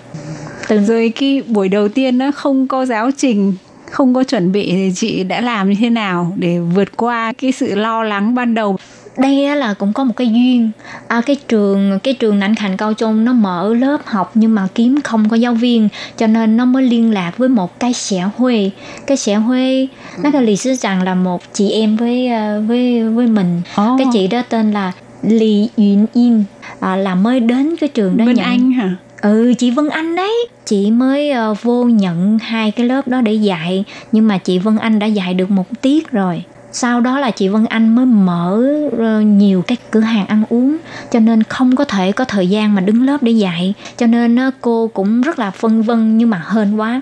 [0.69, 3.55] Từ Rồi cái buổi đầu tiên nó không có giáo trình
[3.91, 7.53] không có chuẩn bị thì chị đã làm như thế nào để vượt qua cái
[7.53, 8.77] sự lo lắng ban đầu
[9.19, 10.71] đây á là cũng có một cái duyên.
[11.09, 14.69] À, cái trường cái trường nảnh khành cao trung nó mở lớp học nhưng mà
[14.75, 18.31] kiếm không có giáo viên cho nên nó mới liên lạc với một cái xã
[18.37, 18.71] huê.
[19.07, 19.87] Cái xã huê
[20.23, 23.63] nó cái lì sư rằng là một chị em với ờ, với với mình.
[23.75, 23.97] Ồ.
[23.99, 24.93] cái chị đó tên là
[25.23, 26.45] Lì Yuen Yên.
[26.81, 28.45] À, là mới đến cái trường đó bên nhận.
[28.45, 28.97] Anh hả?
[29.23, 30.49] ừ chị Vân Anh đấy.
[30.65, 33.85] Chị mới ờ, vô nhận hai cái lớp đó để dạy.
[34.13, 36.43] Nhưng mà chị Vân Anh đã dạy được một tiết rồi
[36.79, 38.63] sau đó là chị Vân Anh mới mở
[38.99, 40.77] ờ, nhiều cái cửa hàng ăn uống,
[41.11, 43.75] cho nên không có thể có thời gian mà đứng lớp để dạy.
[43.97, 47.01] Cho nên ờ, cô cũng rất là phân vân nhưng mà hên quá.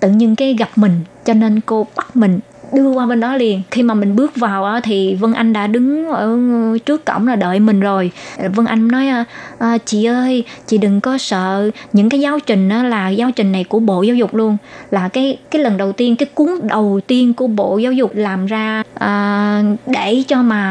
[0.00, 2.40] Tự nhiên cái gặp mình, cho nên cô bắt mình
[2.72, 3.62] đưa qua bên đó liền.
[3.70, 6.38] Khi mà mình bước vào á, thì Vân Anh đã đứng ở
[6.86, 8.10] trước cổng là đợi mình rồi.
[8.54, 9.24] Vân Anh nói à,
[9.58, 11.70] à, chị ơi chị đừng có sợ.
[11.92, 14.56] Những cái giáo trình á, là giáo trình này của Bộ Giáo dục luôn.
[14.90, 18.46] Là cái cái lần đầu tiên cái cuốn đầu tiên của Bộ Giáo dục làm
[18.46, 20.62] ra à, để cho mà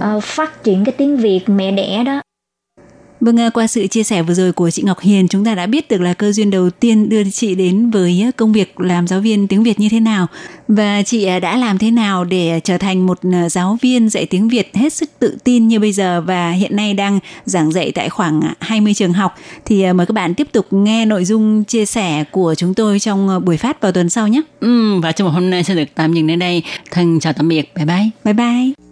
[0.00, 2.20] à, phát triển cái tiếng Việt mẹ đẻ đó.
[3.22, 5.66] Vâng, à, qua sự chia sẻ vừa rồi của chị Ngọc Hiền, chúng ta đã
[5.66, 9.20] biết được là cơ duyên đầu tiên đưa chị đến với công việc làm giáo
[9.20, 10.26] viên tiếng Việt như thế nào
[10.68, 14.26] và chị à, đã làm thế nào để trở thành một à, giáo viên dạy
[14.26, 17.92] tiếng Việt hết sức tự tin như bây giờ và hiện nay đang giảng dạy
[17.92, 19.34] tại khoảng 20 trường học.
[19.64, 23.44] Thì mời các bạn tiếp tục nghe nội dung chia sẻ của chúng tôi trong
[23.44, 24.42] buổi phát vào tuần sau nhé.
[24.60, 26.62] Ừ, và trong một hôm nay sẽ được tạm dừng đến đây.
[26.90, 27.74] Thân chào tạm biệt.
[27.74, 28.10] Bye bye.
[28.24, 28.91] Bye bye.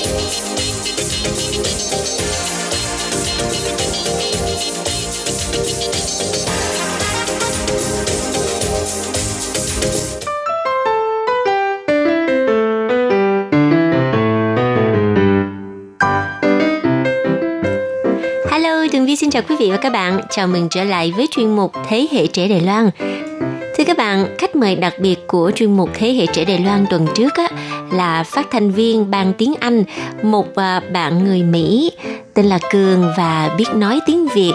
[19.41, 20.21] Chào quý vị và các bạn.
[20.29, 22.89] Chào mừng trở lại với chuyên mục Thế hệ trẻ Đài Loan.
[23.77, 26.85] Thưa các bạn, khách mời đặc biệt của chuyên mục Thế hệ trẻ Đài Loan
[26.89, 27.47] tuần trước á,
[27.91, 29.83] là phát thanh viên ban tiếng Anh,
[30.23, 31.91] một à, bạn người Mỹ
[32.33, 34.53] tên là Cường và biết nói tiếng Việt.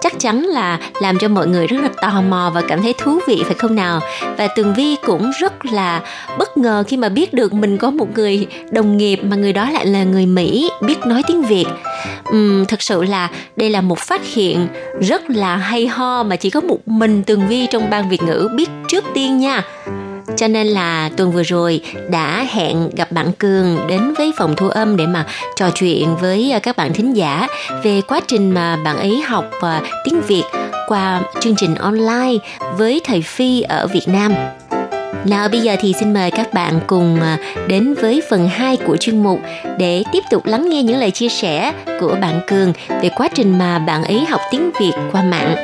[0.00, 3.18] Chắc chắn là làm cho mọi người rất là tò mò và cảm thấy thú
[3.28, 4.00] vị phải không nào?
[4.38, 6.02] Và Tường Vi cũng rất là
[6.38, 9.70] bất ngờ khi mà biết được mình có một người đồng nghiệp mà người đó
[9.70, 11.66] lại là người Mỹ biết nói tiếng Việt.
[12.32, 14.68] Ừm, thực sự là đây là một phát hiện
[15.00, 18.48] rất là hay ho mà chỉ có một mình Tường Vi trong ban Việt ngữ
[18.56, 19.62] biết trước tiên nha.
[20.36, 21.80] Cho nên là tuần vừa rồi
[22.10, 25.26] đã hẹn gặp bạn Cường đến với phòng thu âm để mà
[25.56, 27.46] trò chuyện với à, các bạn thính giả
[27.82, 30.44] về quá trình mà bạn ấy học à, tiếng Việt
[30.88, 32.38] qua chương trình online
[32.78, 34.34] với thầy Phi ở Việt Nam.
[35.12, 37.38] Nào bây giờ thì xin mời các bạn cùng à,
[37.68, 39.40] đến với phần 2 của chuyên mục
[39.78, 43.58] để tiếp tục lắng nghe những lời chia sẻ của bạn Cường về quá trình
[43.58, 45.56] mà bạn ấy học tiếng Việt qua mạng.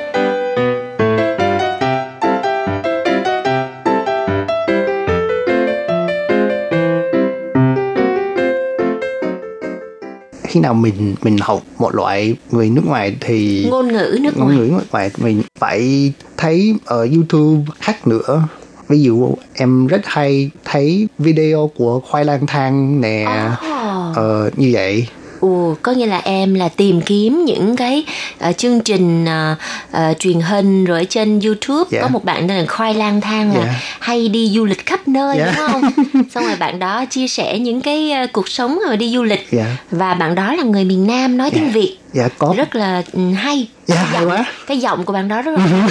[10.49, 14.47] khi nào mình mình học một loại người nước ngoài thì Ngôn ngữ nước ngôn
[14.47, 14.59] ngoài.
[14.59, 18.43] ngữ nước ngoài mình phải thấy ở YouTube khác nữa
[18.89, 23.27] ví dụ em rất hay thấy video của khoai lang thang nè
[23.61, 24.13] Ồ.
[24.15, 25.07] ờ, như vậy
[25.41, 28.05] Ồ, có nghĩa là em là tìm kiếm những cái
[28.39, 29.55] ờ, chương trình ờ,
[29.91, 32.03] ờ, truyền hình rồi trên YouTube Dạ.
[32.03, 33.75] có một bạn tên là Khoai lang thang là Dạ.
[34.01, 35.55] hay đi du lịch khắp nơi Dạ.
[35.57, 35.83] đúng không?
[36.35, 39.47] Xong rồi bạn đó chia sẻ những cái ờ, cuộc sống rồi đi du lịch
[39.51, 39.77] Dạ.
[39.91, 43.21] và bạn đó là người miền Nam nói tiếng Việt dạ có rất là ừ,
[43.33, 43.67] hay.
[43.89, 44.45] Dạ, Cái hay giọng- quá.
[44.67, 45.67] Cái giọng của bạn đó rất là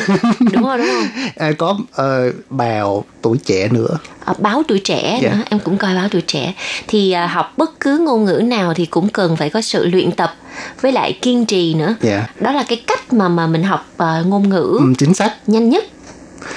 [0.54, 1.08] đúng rồi đúng không?
[1.36, 3.98] à, có ờ, bào tuổi trẻ nữa.
[4.26, 5.30] Ờ, báo tuổi trẻ Dạ.
[5.32, 6.54] nữa em cũng coi báo tuổi trẻ.
[6.88, 10.12] Thì à, học bất cứ ngôn ngữ nào thì cũng cần phải có sự luyện
[10.12, 10.34] tập
[10.82, 11.96] với lại kiên trì nữa.
[12.02, 12.28] Dạ.
[12.40, 15.34] Đó là cái cách mà mà mình học à, ngôn ngữ ừ, chính xác.
[15.48, 15.84] nhanh nhất.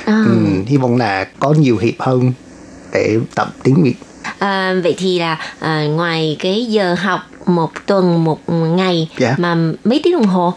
[0.05, 0.35] À, ừ,
[0.67, 2.33] hy vọng là có nhiều hiệp hơn
[2.93, 3.95] để tập tiếng việt.
[4.39, 9.35] À, vậy thì là à, ngoài cái giờ học một tuần một ngày Dạ.
[9.39, 10.55] mà mấy tiếng đồng hồ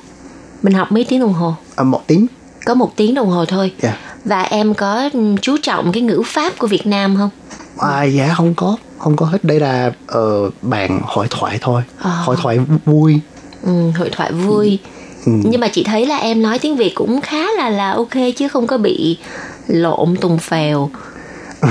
[0.64, 1.56] mình học mấy tiếng đồng hồ?
[1.76, 2.28] À, một tiếng.
[2.66, 3.72] Có một tiếng đồng hồ thôi.
[3.82, 3.98] Dạ.
[4.26, 7.30] Và em có ừ, chú trọng cái ngữ pháp của Việt Nam không?
[7.78, 8.78] À, dạ không có.
[8.98, 9.44] Không có hết.
[9.44, 11.82] Đây là ờ, bàn hội thoại thôi.
[12.02, 12.10] À.
[12.10, 13.20] hội thoại vui.
[13.62, 14.80] Ừ, hội thoại vui.
[15.26, 15.32] Ừ.
[15.44, 18.48] nhưng mà chị thấy là em nói tiếng Việt cũng khá là là ok chứ
[18.48, 19.18] không có bị
[19.68, 20.90] lộn tùng phèo.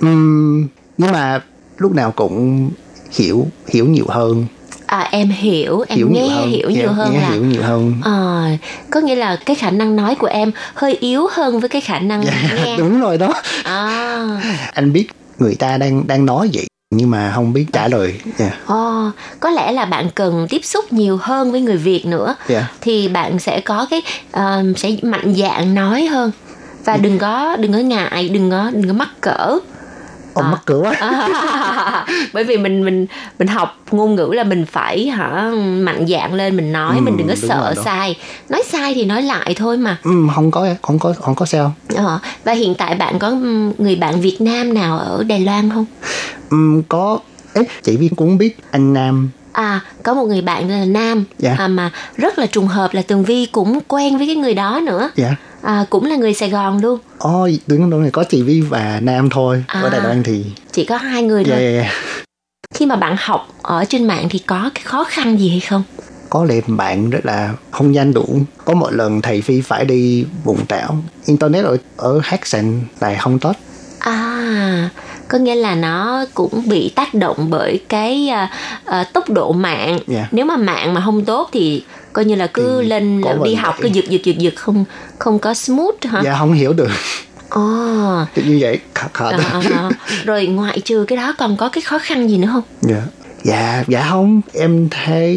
[0.00, 0.68] Ừm,
[0.98, 1.40] nhưng mà
[1.78, 2.70] lúc nào cũng
[3.10, 4.46] hiểu hiểu nhiều hơn
[4.94, 6.50] à em hiểu em hiểu nghe nhiều hơn.
[6.50, 7.94] hiểu nhiều hơn nghe là hiểu nhiều hơn.
[8.04, 8.42] Ờ,
[8.90, 11.98] có nghĩa là cái khả năng nói của em hơi yếu hơn với cái khả
[11.98, 12.26] năng nghe.
[12.66, 13.34] Dạ, đúng rồi đó.
[13.64, 14.40] À,
[14.72, 15.06] anh biết
[15.38, 18.20] người ta đang đang nói vậy nhưng mà không biết trả lời.
[18.38, 18.50] Dạ.
[18.66, 22.34] Ồ, có lẽ là bạn cần tiếp xúc nhiều hơn với người Việt nữa.
[22.48, 22.68] Dạ.
[22.80, 26.30] Thì bạn sẽ có cái ờ, sẽ mạnh dạn nói hơn.
[26.84, 29.58] Và đừng có đừng có ngại đừng có đừng có mắc cỡ
[30.34, 30.92] Ồ, mắc cửa quá.
[31.00, 33.06] À, bởi vì mình mình
[33.38, 37.16] mình học ngôn ngữ là mình phải hả mạnh dạn lên mình nói Ừ, mình
[37.16, 38.16] đừng có đúng sợ rồi sai.
[38.48, 39.96] Nói sai thì nói lại thôi mà.
[40.04, 41.72] Ừ, không có không có không có sao.
[41.96, 45.70] ờ, và hiện tại bạn có ừm, người bạn Việt Nam nào ở Đài Loan
[45.70, 45.84] không?
[46.50, 47.18] Ừ, có.
[47.54, 49.30] Ấy chị Viên cũng biết anh Nam.
[49.52, 51.24] À có một người bạn là Nam.
[51.38, 51.54] Dạ.
[51.58, 54.80] à, mà rất là trùng hợp là Tường Vi cũng quen với cái người đó
[54.82, 55.10] nữa.
[55.16, 59.00] Dạ à, cũng là người Sài Gòn luôn Ồ, đúng rồi, có chị Vi và
[59.02, 59.64] Nam thôi.
[59.68, 59.88] Ở À.
[59.92, 61.90] Đài Loan thì chỉ có hai người thôi dạ.
[62.74, 65.82] khi mà bạn học ở trên mạng thì có cái khó khăn gì hay không
[66.34, 68.38] có lẽ bạn rất là không nhanh đủ.
[68.64, 70.96] Có một lần thầy Phi phải đi vùng đảo.
[71.26, 73.56] Internet ở ở sạn là không tốt.
[73.98, 74.90] À,
[75.28, 78.50] có nghĩa là nó cũng bị tác động bởi cái à,
[78.84, 79.98] à, tốc độ mạng.
[80.06, 80.28] Dạ.
[80.32, 81.84] Nếu mà mạng mà không tốt thì
[82.14, 84.84] coi như là cứ Thì lên đi học cứ giật giật giật giật không
[85.18, 86.22] không có smooth hả?
[86.24, 86.90] Dạ không hiểu được.
[87.48, 87.60] Ồ.
[88.36, 89.30] như vậy khó khó.
[89.30, 89.90] À, à,
[90.24, 92.62] rồi ngoại trừ cái đó còn có cái khó khăn gì nữa không?
[92.82, 93.02] Dạ.
[93.42, 94.40] Dạ, dạ không.
[94.52, 95.34] Em thấy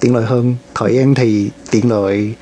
[0.00, 0.56] tiện lợi hơn.
[0.74, 2.34] Thời gian thì tiện lợi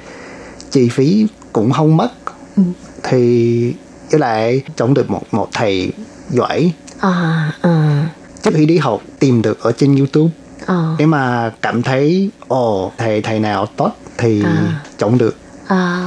[0.70, 2.10] chi phí cũng không mất.
[2.56, 2.62] Ừ.
[3.02, 3.74] Thì
[4.10, 5.92] với lại chọn được một một thầy
[6.30, 8.06] giỏi À, à,
[8.42, 10.30] trước khi đi học tìm được ở trên YouTube
[10.66, 14.80] à, nếu mà cảm thấy ồ thầy thầy nào tốt thì À.
[14.98, 15.36] chọn được
[15.68, 16.06] à.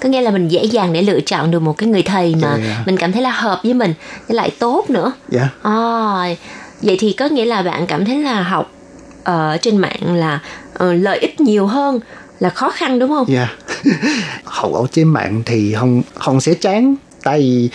[0.00, 2.56] Có nghĩa là mình dễ dàng để lựa chọn được một cái người thầy mà
[2.58, 2.82] Dạ, dạ.
[2.86, 3.94] mình cảm thấy là hợp với mình,
[4.28, 5.12] với lại tốt nữa.
[5.28, 5.72] dạ À,
[6.82, 8.70] vậy thì có nghĩa là bạn cảm thấy là học
[9.24, 10.40] ở trên mạng là
[10.74, 12.00] ờ, lợi ích nhiều hơn
[12.40, 13.26] là khó khăn đúng không?
[13.28, 13.48] dạ
[14.44, 17.70] học ở trên mạng thì không không sẽ chán tại vì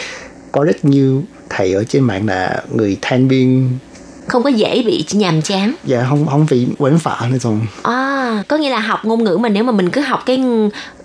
[0.51, 3.69] có rất nhiều thầy ở trên mạng là người thanh biên
[4.27, 5.75] Không có dễ bị nhàm chán.
[5.83, 7.53] dạ không không vì quán phả nữa rồi
[7.83, 10.43] À, có nghĩa là học ngôn ngữ mà nếu mà mình cứ học cái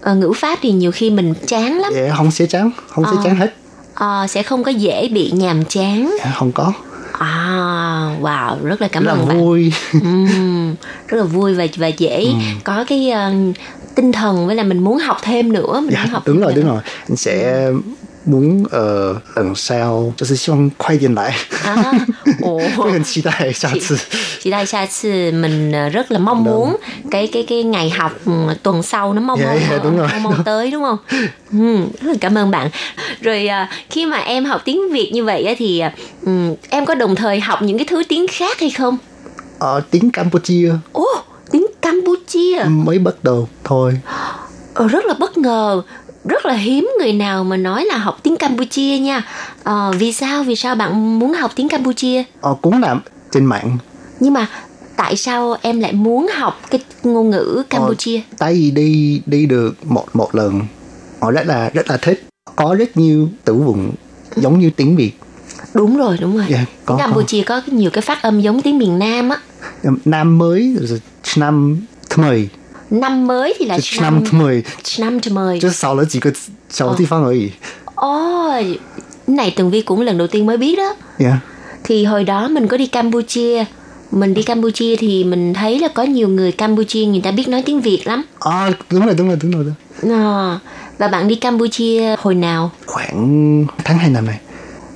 [0.00, 1.92] ờ, ngữ pháp thì nhiều khi mình chán lắm.
[1.94, 3.22] dạ không sẽ chán không sẽ Ờ.
[3.24, 3.54] chán hết
[3.94, 6.16] Ờ, sẽ không có dễ bị nhàm chán.
[6.24, 6.72] dạ, không có
[7.18, 9.38] À, wow, rất là cảm rất là ơn bạn.
[9.40, 10.74] vui Ừm,
[11.08, 12.26] rất là vui và và dễ
[12.64, 13.32] có cái ờ,
[13.94, 16.52] tinh thần với là mình muốn học thêm nữa, mình dạ muốn học đúng rồi
[16.54, 16.60] nữa.
[16.62, 17.66] đúng rồi anh sẽ
[18.25, 21.33] muốn ờ, lần sau就是希望快点来
[21.65, 21.75] À,
[22.41, 22.59] ồ.
[22.75, 23.97] 会很期待下次
[24.41, 26.75] chị đây xa次mình ờ, rất là mong muốn
[27.11, 28.31] cái cái cái ngày học ừ,
[28.63, 30.07] tuần sau nó mong Dạ, mong dạ, đúng rồi.
[30.13, 30.97] mong, mong tới đúng không?
[31.51, 32.69] Ừ, rất là cảm ơn bạn.
[33.21, 35.89] Rồi ờ, khi mà em học tiếng Việt như vậy á, thì ờ,
[36.25, 38.97] ừ, em có đồng thời học những cái thứ tiếng khác hay không?
[39.59, 41.05] Ờ, tiếng Campuchia Ồ,
[41.51, 42.63] tiếng Campuchia.
[42.67, 43.99] mới bắt đầu thôi
[44.73, 45.81] Ờ, rất là bất ngờ
[46.24, 49.22] rất là hiếm người nào mà nói là học tiếng Campuchia nha.
[49.62, 50.42] Ờ, vì sao?
[50.42, 52.22] Vì sao bạn muốn học tiếng Campuchia?
[52.40, 52.96] Ờ, cũng là
[53.32, 53.78] trên mạng.
[54.20, 54.46] Nhưng mà
[54.96, 58.16] tại sao em lại muốn học cái ngôn ngữ Campuchia?
[58.16, 60.60] Ờ, tại vì đi đi được một một lần.
[61.20, 62.26] Họ rất là rất là thích.
[62.56, 63.90] Có rất nhiều từ vựng
[64.36, 65.12] giống như tiếng Việt.
[65.74, 66.46] Đúng rồi đúng rồi.
[66.48, 66.98] Dạ, tiếng có, có.
[66.98, 69.38] Campuchia có nhiều cái phát âm giống tiếng miền Nam á.
[70.04, 70.76] Năm mới
[71.36, 71.78] năm
[72.16, 72.48] mười
[72.90, 74.62] năm mới thì là năm mới
[74.98, 76.30] năm mới chứ sau là chỉ có
[76.70, 77.52] sau thì phương rồi
[77.94, 78.52] Ồ,
[79.26, 80.94] này Tường Vi cũng lần đầu tiên mới biết đó.
[81.18, 81.34] Yeah.
[81.84, 83.64] Thì hồi đó mình có đi Campuchia,
[84.10, 87.62] mình đi Campuchia thì mình thấy là có nhiều người Campuchia người ta biết nói
[87.66, 88.22] tiếng Việt lắm.
[88.40, 89.72] À, đúng rồi, đúng rồi, đúng rồi.
[90.18, 90.58] À,
[90.98, 92.70] và bạn đi Campuchia hồi nào?
[92.86, 94.40] Khoảng tháng 2 năm này.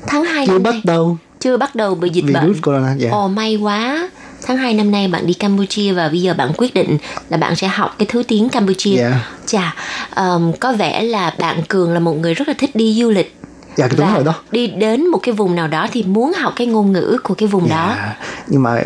[0.07, 0.80] Tháng 2 Chưa năm bắt này.
[0.84, 1.18] đầu.
[1.40, 2.61] Chưa bắt đầu bị dịch Virus bệnh.
[2.62, 2.97] Corona.
[3.01, 3.12] Yeah.
[3.12, 4.09] Ồ, may quá.
[4.47, 7.57] Tháng 2 năm nay bạn đi Campuchia và bây giờ bạn quyết định là bạn
[7.57, 8.97] sẽ học cái thứ tiếng Campuchia.
[8.97, 9.26] Dạ.
[9.47, 9.74] Chà,
[10.11, 13.36] ờm, có vẻ là bạn Cường là một người rất là thích đi du lịch.
[13.76, 16.53] dạ đúng và rồi đó đi đến một cái vùng nào đó thì muốn học
[16.57, 17.95] cái ngôn ngữ của cái vùng đó.
[17.97, 18.16] dạ.
[18.49, 18.82] nhưng mà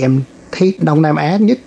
[0.00, 1.58] em thích Đông Nam Á nhất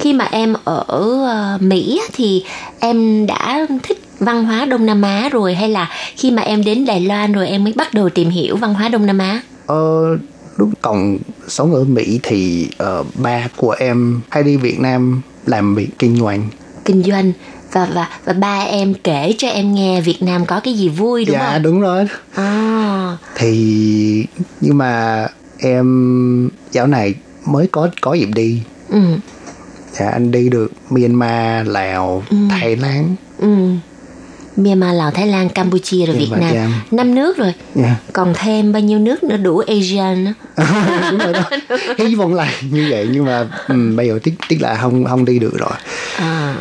[0.00, 2.44] Khi mà em ở ờ, Mỹ thì
[2.80, 6.84] em đã thích văn hóa Đông Nam Á rồi hay là khi mà em đến
[6.86, 9.40] Đài Loan rồi em mới bắt đầu tìm hiểu văn hóa Đông Nam Á?
[9.66, 9.76] Ờ,
[10.56, 15.74] lúc còn sống ở Mỹ thì ờ, ba của em hay đi Việt Nam làm
[15.74, 16.48] việc kinh doanh.
[16.84, 17.32] kinh doanh
[17.72, 21.24] và và và ba em kể cho em nghe Việt Nam có cái gì vui
[21.24, 21.62] đúng dạ không?
[21.62, 22.06] đúng rồi.
[22.34, 24.26] À, Thì
[24.60, 25.26] nhưng mà
[25.58, 28.62] em dạo này mới có có dịp đi.
[28.88, 28.98] ừ,
[29.92, 33.14] Dạ anh đi được Myanmar, Lào, Thái Lan.
[33.38, 33.56] ừ.
[34.56, 36.70] Myanmar, Lào, Thái Lan, Campuchia rồi Việt Myanmar, Nam.
[36.70, 36.80] dạ.
[36.90, 37.52] Năm nước rồi.
[37.74, 37.96] Dạ.
[38.12, 40.32] Còn thêm bao nhiêu nước nữa đủ Asian nữa.
[41.10, 41.42] đúng rồi đó.
[41.98, 45.24] Hy vọng là như vậy nhưng mà um, bây giờ tiếc tiếc là không không
[45.24, 45.72] đi được rồi.
[46.16, 46.54] À.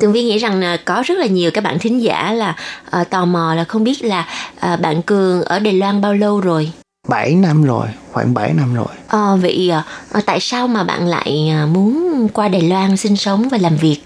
[0.00, 2.56] Tường Vi nghĩ rằng là có rất là nhiều các bạn thính giả là
[2.90, 4.26] ờ, tò mò là không biết là
[4.60, 6.70] ờ, bạn Cường ở Đài Loan bao lâu rồi.
[7.08, 8.86] 7 năm rồi, khoảng 7 năm rồi.
[9.08, 9.70] Ờ, vậy
[10.12, 13.98] ờ, tại sao mà bạn lại muốn qua Đài Loan sinh sống và làm việc?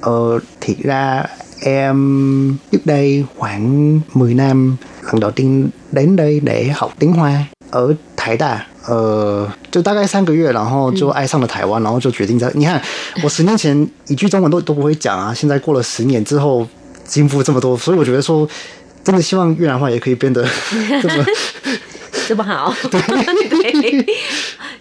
[0.00, 1.24] Ờ, thiệt ra
[1.61, 4.77] em trước đây khoảng 10 năm
[5.11, 12.51] lần đầu tiên đến đây để học tiếng Hoa ở台大，呃，就大概三个月，然后就爱上了台湾，然后就决定在。
[12.53, 12.81] 你看，
[13.23, 16.67] 我十年前一句中文都都不会讲啊，现在过了十年之后，
[17.05, 18.47] 进步这么多，所以我觉得说，
[19.03, 20.45] 真的希望越南话也可以变得
[21.01, 21.25] 这么
[22.27, 22.73] 这么好.
[22.91, 24.05] Đấy.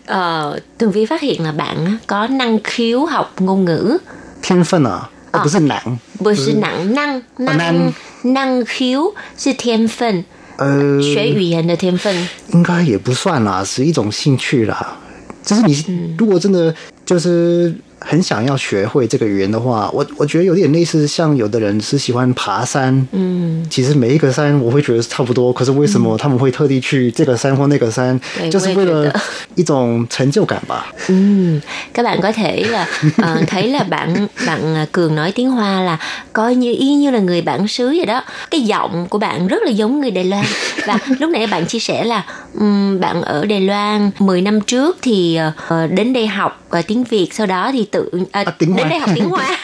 [0.06, 3.98] Ờ, Tường Vi phát hiện là bạn có năng khiếu học ngôn ngữ.
[4.42, 5.99] 天分啊， 而不是难。
[6.19, 7.93] 不是能 năng năng năng.
[8.23, 10.23] năng khiếu 是天分，
[10.57, 12.27] 呃，学语言的天分。
[12.53, 14.97] 应该也不算啦，是一种兴趣啦。
[15.43, 16.73] 就是你如果真的
[17.05, 29.20] 就是很想要学会这个语言的话，我我觉得有点类似，像有的人是喜欢爬山，嗯，其实每一个山我会觉得差不多，可是为什么他们会特地去这个山或那个山，对就是为了我也觉得
[29.56, 30.86] 一种成就感吧。
[31.08, 31.60] Ừm,
[31.92, 32.86] các bạn có thể là
[33.16, 35.98] ờ, thấy là bạn bạn ờ, Cường nói tiếng Hoa là
[36.32, 38.22] coi như y như là người bản xứ vậy đó.
[38.50, 40.44] Cái giọng của bạn rất là giống người Đài Loan.
[40.86, 42.24] Và lúc nãy bạn chia sẻ là
[42.54, 45.38] ừm, bạn ở Đài Loan 10 năm trước thì
[45.68, 48.89] ờ, đến đây học ờ, tiếng Việt sau đó thì tự à, tiếng đến Hoa.
[48.89, 49.57] đây học tiếng Hoa.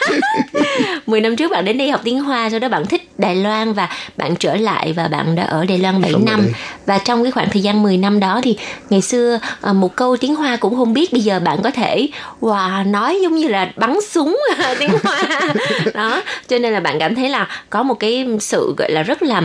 [1.06, 3.72] 10 năm trước bạn đến đây học tiếng Hoa sau đó bạn thích Đài Loan
[3.72, 6.48] và bạn trở lại và bạn đã ở Đài Loan 7 Sống năm
[6.86, 8.56] và trong cái khoảng thời gian 10 năm đó thì
[8.90, 12.08] ngày xưa à, một câu tiếng Hoa cũng không biết bây giờ bạn có thể
[12.40, 14.36] wow, nói giống như là bắn súng
[14.78, 15.22] tiếng Hoa
[15.94, 19.22] đó cho nên là bạn cảm thấy là có một cái sự gọi là rất
[19.22, 19.42] là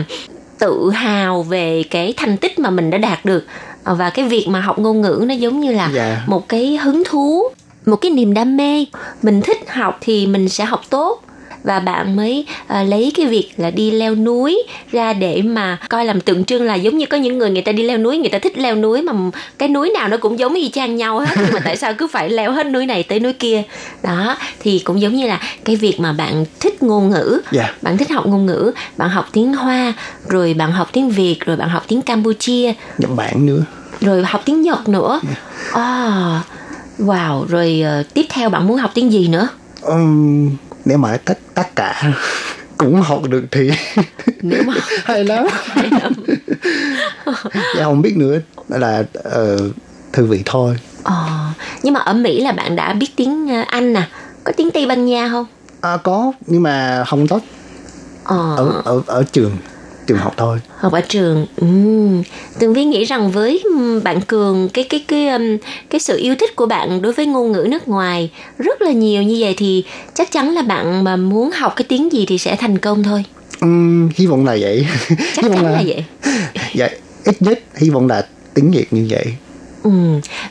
[0.58, 3.44] tự hào về cái thành tích mà mình đã đạt được
[3.84, 6.22] Ờ, và cái việc mà học ngôn ngữ nó giống như là Dạ.
[6.26, 7.42] một cái hứng thú
[7.90, 8.84] một cái niềm đam mê.
[9.22, 11.22] Mình thích học thì mình sẽ học tốt.
[11.64, 14.62] Và bạn mới à, lấy cái việc là đi leo núi
[14.92, 17.72] ra để mà coi làm tượng trưng là giống như có những người người ta
[17.72, 19.12] đi leo núi người ta thích leo núi mà
[19.58, 21.28] cái núi nào nó cũng giống y chang nhau hết.
[21.36, 23.62] Nhưng mà tại sao cứ phải leo hết núi này tới núi kia?
[24.02, 27.40] Đó thì cũng giống như là cái việc mà bạn thích ngôn ngữ.
[27.52, 27.74] Dạ.
[27.82, 29.92] bạn thích học ngôn ngữ bạn học tiếng hoa
[30.28, 32.72] rồi bạn học tiếng việt rồi bạn học tiếng campuchia.
[32.98, 33.64] Nhật Bản nữa.
[34.00, 35.20] rồi học tiếng nhật nữa.
[35.72, 36.40] À,
[36.98, 39.48] wow rồi ờ, tiếp theo bạn muốn học tiếng gì nữa
[39.82, 40.50] Ừm,
[40.84, 42.12] nếu mà tất tất cả
[42.78, 43.70] cũng học được thì
[44.42, 44.74] nếu mà
[45.04, 45.46] hay lắm.
[47.76, 48.38] dạ không biết nữa
[48.68, 49.58] là ờ,
[50.12, 50.76] thư vị thôi.
[51.02, 51.26] Ờ,
[51.82, 54.08] nhưng mà ở Mỹ là bạn đã biết tiếng ờ, Anh nè,
[54.44, 55.46] có tiếng Tây Ban Nha không?
[55.80, 57.40] À, có nhưng mà không tốt
[58.24, 59.56] Ờ, ở ở ở trường
[60.08, 60.58] trường học thôi.
[60.78, 61.46] học ở trường.
[61.56, 62.22] Ừm.
[62.58, 63.62] Tường Vi nghĩ rằng với
[64.04, 65.28] bạn Cường cái cái cái
[65.90, 69.22] cái sự yêu thích của bạn đối với ngôn ngữ nước ngoài rất là nhiều
[69.22, 69.84] như vậy thì
[70.14, 73.24] chắc chắn là bạn mà muốn học cái tiếng gì thì sẽ thành công thôi.
[73.60, 74.86] Ừm, hy vọng là vậy.
[75.08, 76.04] Chắc chắn là vậy.
[76.74, 76.88] dạ
[77.24, 79.24] ít nhất hy vọng là tiếng Việt như vậy.
[79.82, 79.90] Ừ.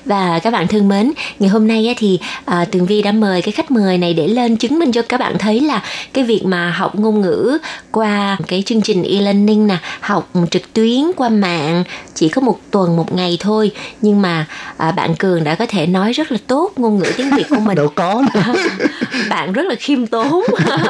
[0.06, 3.52] Và các bạn thân mến, ngày hôm nay thì à, Tường Vi đã mời cái
[3.52, 6.72] khách mời này để lên chứng minh cho các bạn thấy là cái việc mà
[6.72, 7.58] học ngôn ngữ
[7.92, 12.98] qua cái chương trình e-learning nè, học trực tuyến qua mạng chỉ có một tuần
[12.98, 13.72] một ngày thôi,
[14.02, 14.46] nhưng mà
[14.78, 17.60] à, bạn Cường đã có thể nói rất là tốt ngôn ngữ tiếng Việt của
[17.60, 17.76] mình.
[17.78, 18.54] Đâu có nữa.
[19.30, 20.44] bạn rất là khiêm tốn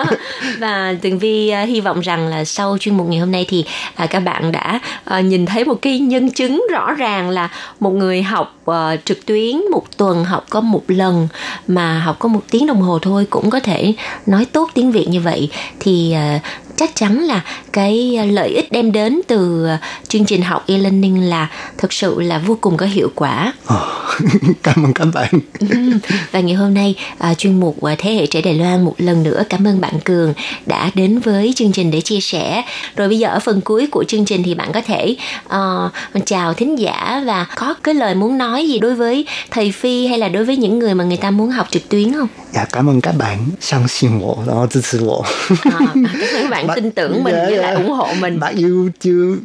[0.59, 3.65] và tường vi à, hy vọng rằng là sau chuyên mục ngày hôm nay thì
[3.95, 7.91] à, các bạn đã à, nhìn thấy một cái nhân chứng rõ ràng là một
[7.91, 8.75] người học uh,
[9.05, 11.27] trực tuyến một tuần học có một lần
[11.67, 13.93] mà học có một tiếng đồng hồ thôi cũng có thể
[14.25, 15.49] nói tốt tiếng việt như vậy.
[15.79, 16.41] Thì uh,
[16.76, 17.40] chắc chắn là
[17.72, 19.78] cái lợi ích đem đến từ à,
[20.08, 23.88] chương trình học e-learning là thực sự là vô cùng có hiệu quả Ờ,
[24.62, 25.30] cảm ơn các bạn.
[26.32, 29.22] và ngày hôm nay à, chuyên mục à, Thế hệ trẻ Đài Loan một lần
[29.22, 30.34] nữa cảm ơn bạn Cường
[30.66, 32.62] đã đến với chương trình để chia sẻ.
[32.96, 35.16] Rồi bây giờ ở phần cuối của chương trình thì bạn có thể
[35.48, 35.90] ờ,
[36.26, 40.18] chào thính giả và có cái lời muốn nói gì đối với thầy Phi hay
[40.18, 42.28] là đối với những người mà người ta muốn học trực tuyến không?
[42.54, 45.24] Dạ cảm ơn các bạn 相信我，然后支持我。
[45.64, 47.61] À, cảm ơn bạn bạn- tin tưởng mình Dạ, với dạ.
[47.61, 48.39] lại ủng hộ mình.
[48.39, 49.35] Bạn yêu chưa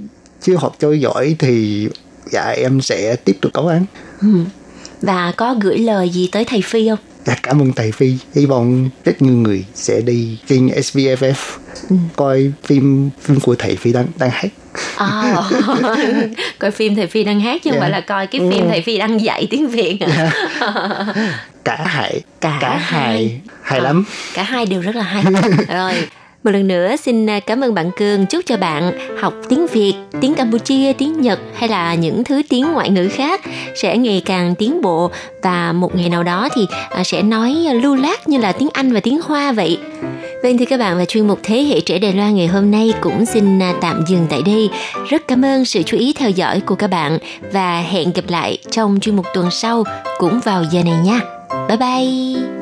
[0.43, 1.89] chưa học cho giỏi thì
[2.31, 3.85] dạ em sẽ tiếp tục cố gắng.
[5.03, 6.99] Và có gửi lời gì tới thầy Phi không?
[7.27, 8.15] Dạ cảm ơn thầy Phi.
[8.35, 11.35] Hy vọng rất nhiều người sẽ đi kênh SVFF
[12.17, 14.49] coi phim phim của thầy Phi đang đang hát.
[14.97, 15.35] À,
[16.59, 17.81] coi phim thầy Phi đang hát chứ không Dạ.
[17.81, 18.69] phải là coi cái phim Ừ.
[18.71, 20.33] thầy Phi đang dạy tiếng Việt à.
[21.65, 23.41] Cả hai Cả cả hai.
[23.63, 24.05] hay Ờ, lắm.
[24.35, 25.25] Cả hai đều rất là hay.
[25.69, 25.93] Rồi,
[26.45, 29.95] một lần nữa xin à, cảm ơn bạn Cường chúc cho bạn học tiếng Việt,
[30.21, 33.41] tiếng Campuchia, tiếng Nhật hay là những thứ tiếng ngoại ngữ khác
[33.75, 35.11] sẽ ngày càng tiến bộ
[35.43, 38.93] và một ngày nào đó thì à, sẽ nói lưu lát như là tiếng Anh
[38.93, 39.79] và tiếng Hoa vậy.
[40.43, 42.95] Vâng thưa các bạn và chuyên mục Thế hệ trẻ Đài Loan ngày hôm nay
[43.01, 44.71] cũng xin à, tạm dừng tại đây.
[45.09, 47.19] Rất cảm ơn sự chú ý theo dõi của các bạn
[47.53, 49.85] và hẹn gặp lại trong chuyên mục tuần sau
[50.19, 51.21] cũng vào giờ này nha.
[51.69, 52.62] Bye bye!